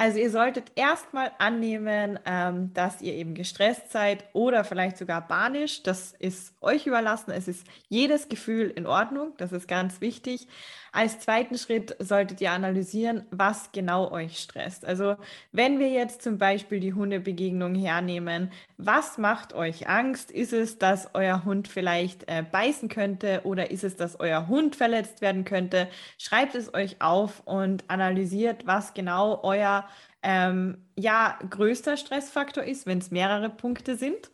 [0.01, 5.83] Also ihr solltet erstmal annehmen, ähm, dass ihr eben gestresst seid oder vielleicht sogar banisch.
[5.83, 7.33] Das ist euch überlassen.
[7.33, 9.35] Es ist jedes Gefühl in Ordnung.
[9.37, 10.49] Das ist ganz wichtig.
[10.93, 14.85] Als zweiten Schritt solltet ihr analysieren, was genau euch stresst.
[14.85, 15.17] Also
[15.53, 20.33] wenn wir jetzt zum Beispiel die Hundebegegnung hernehmen, was macht euch Angst?
[20.33, 24.75] Ist es, dass euer Hund vielleicht äh, beißen könnte oder ist es, dass euer Hund
[24.75, 25.89] verletzt werden könnte?
[26.19, 29.87] Schreibt es euch auf und analysiert, was genau euer
[30.23, 34.31] ähm, ja, größter Stressfaktor ist, wenn es mehrere Punkte sind.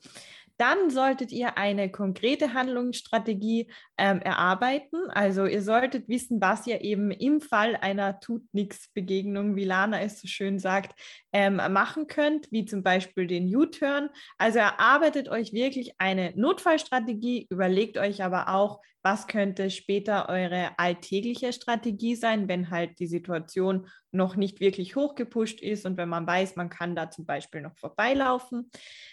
[0.59, 5.11] Dann solltet ihr eine konkrete Handlungsstrategie ähm, erarbeiten.
[5.11, 10.26] Also ihr solltet wissen, was ihr eben im Fall einer Tut-Nix-Begegnung, wie Lana es so
[10.26, 10.99] schön sagt,
[11.32, 14.09] ähm, machen könnt, wie zum Beispiel den U-Turn.
[14.39, 21.53] Also erarbeitet euch wirklich eine Notfallstrategie, überlegt euch aber auch, was könnte später eure alltägliche
[21.53, 26.57] Strategie sein, wenn halt die Situation noch nicht wirklich hochgepusht ist und wenn man weiß,
[26.57, 28.69] man kann da zum Beispiel noch vorbeilaufen.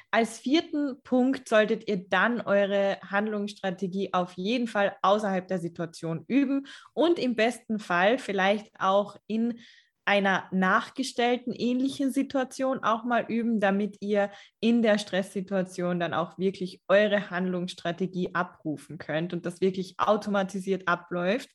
[0.10, 6.66] Als vierten Punkt solltet ihr dann eure Handlungsstrategie auf jeden Fall außerhalb der Situation üben
[6.94, 9.60] und im besten Fall vielleicht auch in
[10.06, 16.82] einer nachgestellten ähnlichen Situation auch mal üben, damit ihr in der Stresssituation dann auch wirklich
[16.88, 21.50] eure Handlungsstrategie abrufen könnt und das wirklich automatisiert abläuft.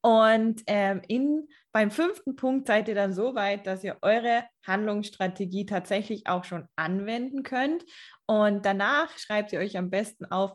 [0.00, 5.66] Und ähm, in, beim fünften Punkt seid ihr dann so weit, dass ihr eure Handlungsstrategie
[5.66, 7.84] tatsächlich auch schon anwenden könnt.
[8.26, 10.52] Und danach schreibt ihr euch am besten auf,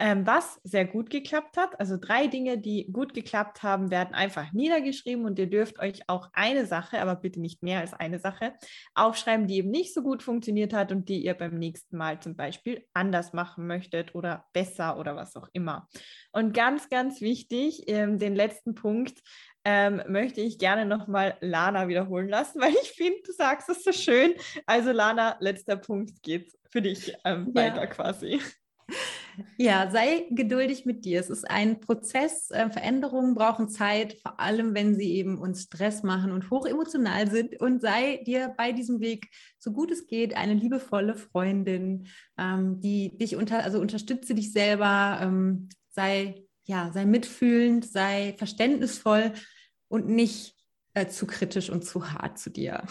[0.00, 1.78] ähm, was sehr gut geklappt hat.
[1.78, 6.30] Also drei Dinge, die gut geklappt haben, werden einfach niedergeschrieben und ihr dürft euch auch
[6.32, 8.54] eine Sache, aber bitte nicht mehr als eine Sache,
[8.94, 12.34] aufschreiben, die eben nicht so gut funktioniert hat und die ihr beim nächsten Mal zum
[12.34, 15.86] Beispiel anders machen möchtet oder besser oder was auch immer.
[16.32, 19.20] Und ganz, ganz wichtig, ähm, den letzten Punkt,
[19.66, 23.92] ähm, möchte ich gerne nochmal Lana wiederholen lassen, weil ich finde, du sagst es so
[23.92, 24.32] schön.
[24.64, 27.62] Also Lana, letzter Punkt geht für dich ähm, ja.
[27.62, 28.40] weiter quasi.
[29.56, 31.20] Ja, sei geduldig mit dir.
[31.20, 32.50] Es ist ein Prozess.
[32.50, 37.60] Äh, Veränderungen brauchen Zeit, vor allem wenn sie eben uns Stress machen und hochemotional sind.
[37.60, 39.28] Und sei dir bei diesem Weg,
[39.58, 45.18] so gut es geht, eine liebevolle Freundin, ähm, die dich unter, also unterstütze dich selber,
[45.22, 49.32] ähm, sei, ja, sei mitfühlend, sei verständnisvoll
[49.88, 50.54] und nicht
[50.94, 52.84] äh, zu kritisch und zu hart zu dir.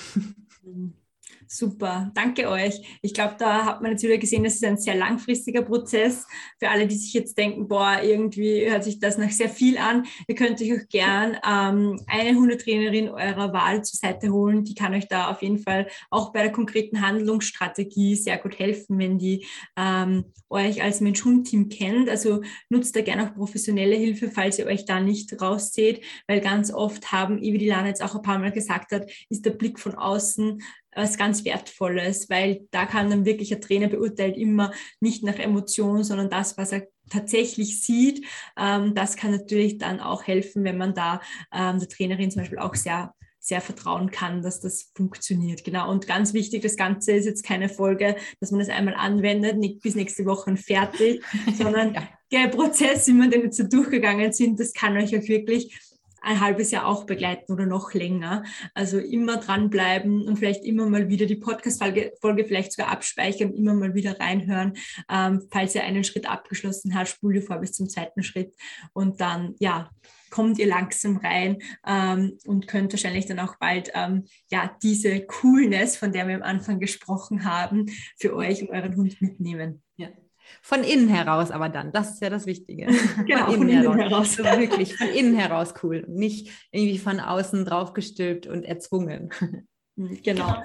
[1.51, 2.79] Super, danke euch.
[3.01, 6.27] Ich glaube, da hat man jetzt wieder gesehen, das ist ein sehr langfristiger Prozess.
[6.59, 10.05] Für alle, die sich jetzt denken, boah, irgendwie hört sich das nach sehr viel an,
[10.27, 14.63] ihr könnt euch auch gern ähm, eine Hundetrainerin eurer Wahl zur Seite holen.
[14.63, 18.99] Die kann euch da auf jeden Fall auch bei der konkreten Handlungsstrategie sehr gut helfen,
[18.99, 22.09] wenn die ähm, euch als Mensch-Hund-Team kennt.
[22.09, 26.71] Also nutzt da gerne auch professionelle Hilfe, falls ihr euch da nicht rausseht, weil ganz
[26.71, 29.79] oft haben, wie die Lana jetzt auch ein paar Mal gesagt hat, ist der Blick
[29.79, 30.61] von außen
[30.99, 36.03] was ganz Wertvolles, weil da kann dann wirklich ein Trainer beurteilt immer nicht nach Emotionen,
[36.03, 38.25] sondern das, was er tatsächlich sieht.
[38.57, 41.21] Ähm, das kann natürlich dann auch helfen, wenn man da
[41.53, 45.63] ähm, der Trainerin zum Beispiel auch sehr sehr vertrauen kann, dass das funktioniert.
[45.63, 45.89] Genau.
[45.89, 49.81] Und ganz wichtig, das Ganze ist jetzt keine Folge, dass man das einmal anwendet, nicht
[49.81, 51.23] bis nächste Woche fertig,
[51.57, 52.07] sondern ja.
[52.31, 55.79] der Prozess, wie wir den jetzt so durchgegangen sind, das kann euch auch wirklich
[56.21, 58.43] ein halbes Jahr auch begleiten oder noch länger.
[58.73, 63.73] Also immer dranbleiben und vielleicht immer mal wieder die Podcast-Folge Folge vielleicht sogar abspeichern, immer
[63.73, 64.73] mal wieder reinhören.
[65.09, 68.55] Ähm, falls ihr einen Schritt abgeschlossen habt, spult ihr vor bis zum zweiten Schritt
[68.93, 69.89] und dann, ja,
[70.29, 71.57] kommt ihr langsam rein
[71.87, 76.43] ähm, und könnt wahrscheinlich dann auch bald ähm, ja diese Coolness, von der wir am
[76.43, 79.81] Anfang gesprochen haben, für euch und euren Hund mitnehmen.
[80.61, 82.87] Von innen heraus aber dann, das ist ja das Wichtige.
[83.25, 84.37] Genau, von innen, von innen heraus.
[84.37, 84.47] heraus.
[84.47, 86.05] Also wirklich von innen heraus cool.
[86.07, 89.31] Nicht irgendwie von außen draufgestülpt und erzwungen.
[89.95, 90.61] Mhm, genau.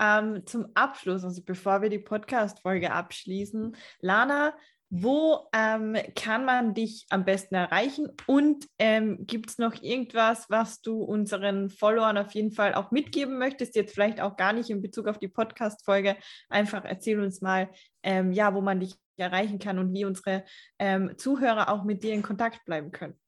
[0.00, 4.54] Ähm, zum Abschluss, also bevor wir die Podcast-Folge abschließen, Lana,
[4.96, 8.12] wo ähm, kann man dich am besten erreichen?
[8.28, 13.36] Und ähm, gibt es noch irgendwas, was du unseren Followern auf jeden Fall auch mitgeben
[13.36, 13.74] möchtest?
[13.74, 16.16] Jetzt vielleicht auch gar nicht in Bezug auf die Podcast-Folge.
[16.48, 17.70] Einfach erzähl uns mal,
[18.04, 20.44] ähm, ja, wo man dich erreichen kann und wie unsere
[20.78, 23.18] ähm, Zuhörer auch mit dir in Kontakt bleiben können.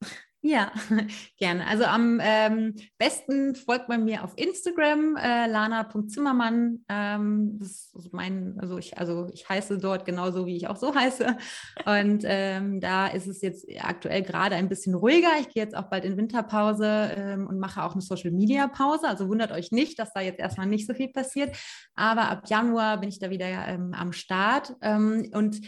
[0.46, 0.70] Ja,
[1.38, 1.66] gerne.
[1.66, 6.84] Also am ähm, besten folgt man mir auf Instagram, äh, lana.zimmermann.
[6.88, 10.94] Ähm, das ist mein, also ich, also ich heiße dort genauso, wie ich auch so
[10.94, 11.36] heiße.
[11.84, 15.30] Und ähm, da ist es jetzt aktuell gerade ein bisschen ruhiger.
[15.40, 16.86] Ich gehe jetzt auch bald in Winterpause
[17.16, 19.08] ähm, und mache auch eine Social Media Pause.
[19.08, 21.56] Also wundert euch nicht, dass da jetzt erstmal nicht so viel passiert.
[21.96, 24.76] Aber ab Januar bin ich da wieder ähm, am Start.
[24.80, 25.60] Ähm, und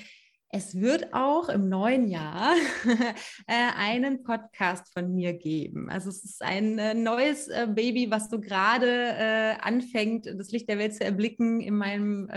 [0.51, 2.55] es wird auch im neuen Jahr
[3.47, 5.91] äh, einen Podcast von mir geben.
[5.91, 10.79] Also es ist ein äh, neues äh, Baby, was so gerade anfängt, das Licht der
[10.79, 12.29] Welt zu erblicken in meinem,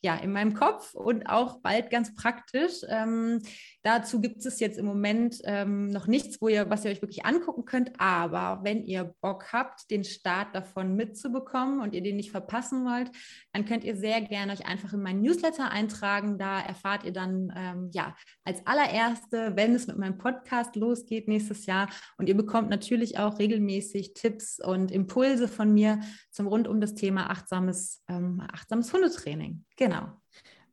[0.00, 2.80] ja, in meinem Kopf und auch bald ganz praktisch.
[2.88, 3.40] Ähm,
[3.84, 7.26] Dazu gibt es jetzt im Moment ähm, noch nichts, wo ihr, was ihr euch wirklich
[7.26, 7.90] angucken könnt.
[7.98, 13.10] Aber wenn ihr Bock habt, den Start davon mitzubekommen und ihr den nicht verpassen wollt,
[13.52, 16.38] dann könnt ihr sehr gerne euch einfach in meinen Newsletter eintragen.
[16.38, 18.14] Da erfahrt ihr dann ähm, ja
[18.44, 21.88] als allererste, wenn es mit meinem Podcast losgeht nächstes Jahr.
[22.18, 26.94] Und ihr bekommt natürlich auch regelmäßig Tipps und Impulse von mir zum rund um das
[26.94, 29.64] Thema achtsames, ähm, achtsames Hundetraining.
[29.76, 30.08] Genau.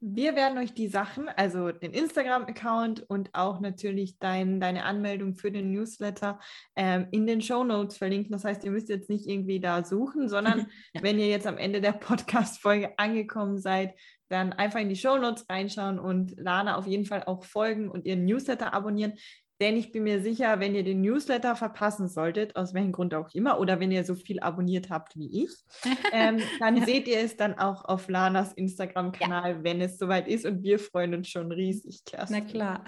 [0.02, 5.52] Wir werden euch die Sachen, also den Instagram-Account und auch natürlich dein, deine Anmeldung für
[5.52, 6.40] den Newsletter
[6.78, 8.32] ähm, in den Show Notes verlinken.
[8.32, 11.04] Das heißt, ihr müsst jetzt nicht irgendwie da suchen, sondern ja.
[11.04, 13.94] wenn ihr jetzt am Ende der Podcast-Folge angekommen seid,
[14.30, 18.06] dann einfach in die Show Notes reinschauen und Lana auf jeden Fall auch folgen und
[18.06, 19.14] ihren Newsletter abonnieren.
[19.62, 23.30] Denn ich bin mir sicher, wenn ihr den Newsletter verpassen solltet, aus welchem Grund auch
[23.34, 25.52] immer, oder wenn ihr so viel abonniert habt wie ich,
[26.14, 26.86] ähm, dann ja.
[26.86, 29.64] seht ihr es dann auch auf Lanas Instagram-Kanal, ja.
[29.64, 30.46] wenn es soweit ist.
[30.46, 32.42] Und wir freuen uns schon riesig, Kerstin.
[32.46, 32.86] Na klar.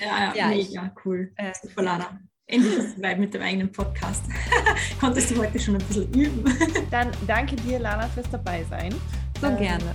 [0.00, 1.32] Ja, ja, mega cool.
[1.36, 2.20] Äh, Super, Lana.
[2.46, 4.24] Endlich ist es mit dem eigenen Podcast.
[5.00, 6.44] Konntest du heute schon ein bisschen üben.
[6.90, 8.92] dann danke dir, Lana, fürs Dabeisein.
[9.40, 9.94] So ähm, gerne.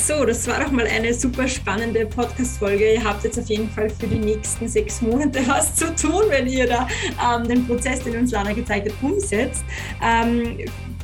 [0.00, 2.94] So, das war doch mal eine super spannende Podcast-Folge.
[2.94, 6.46] Ihr habt jetzt auf jeden Fall für die nächsten sechs Monate was zu tun, wenn
[6.46, 6.86] ihr da
[7.20, 9.64] ähm, den Prozess, den uns Lana gezeigt hat, umsetzt.
[10.02, 10.58] Ähm,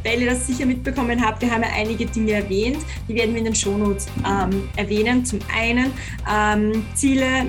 [0.05, 2.79] weil ihr das sicher mitbekommen habt, wir haben ja einige Dinge erwähnt,
[3.09, 5.25] die werden wir in den Shownotes ähm, erwähnen.
[5.25, 5.91] Zum einen
[6.31, 7.45] ähm, Ziele,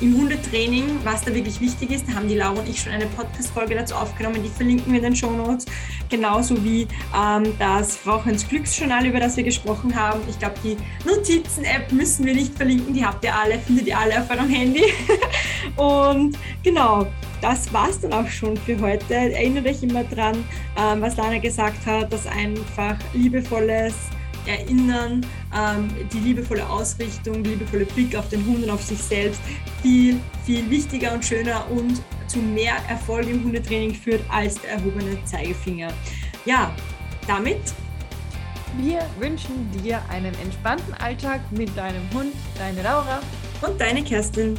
[0.00, 3.06] im Hundetraining, was da wirklich wichtig ist, da haben die Laura und ich schon eine
[3.06, 5.64] Podcast-Folge dazu aufgenommen, die verlinken wir in den Show Notes.
[6.08, 6.86] Genauso wie
[7.16, 10.20] ähm, das Frauchens Glücksjournal, über das wir gesprochen haben.
[10.28, 14.20] Ich glaube, die Notizen-App müssen wir nicht verlinken, die habt ihr alle, findet ihr alle
[14.20, 14.84] auf eurem Handy.
[15.76, 17.06] und genau,
[17.40, 19.14] das war's dann auch schon für heute.
[19.14, 20.44] Erinnert euch immer dran,
[20.78, 23.94] ähm, was Lana gesagt hat, dass einfach liebevolles
[24.46, 25.24] Erinnern,
[25.54, 29.40] ähm, die liebevolle Ausrichtung, die liebevolle Blick auf den Hund und auf sich selbst
[29.82, 35.18] viel, viel wichtiger und schöner und zu mehr Erfolg im Hundetraining führt als der erhobene
[35.24, 35.92] Zeigefinger.
[36.44, 36.74] Ja,
[37.26, 37.60] damit.
[38.78, 43.20] Wir wünschen dir einen entspannten Alltag mit deinem Hund, deine Laura
[43.62, 44.58] und deine Kerstin.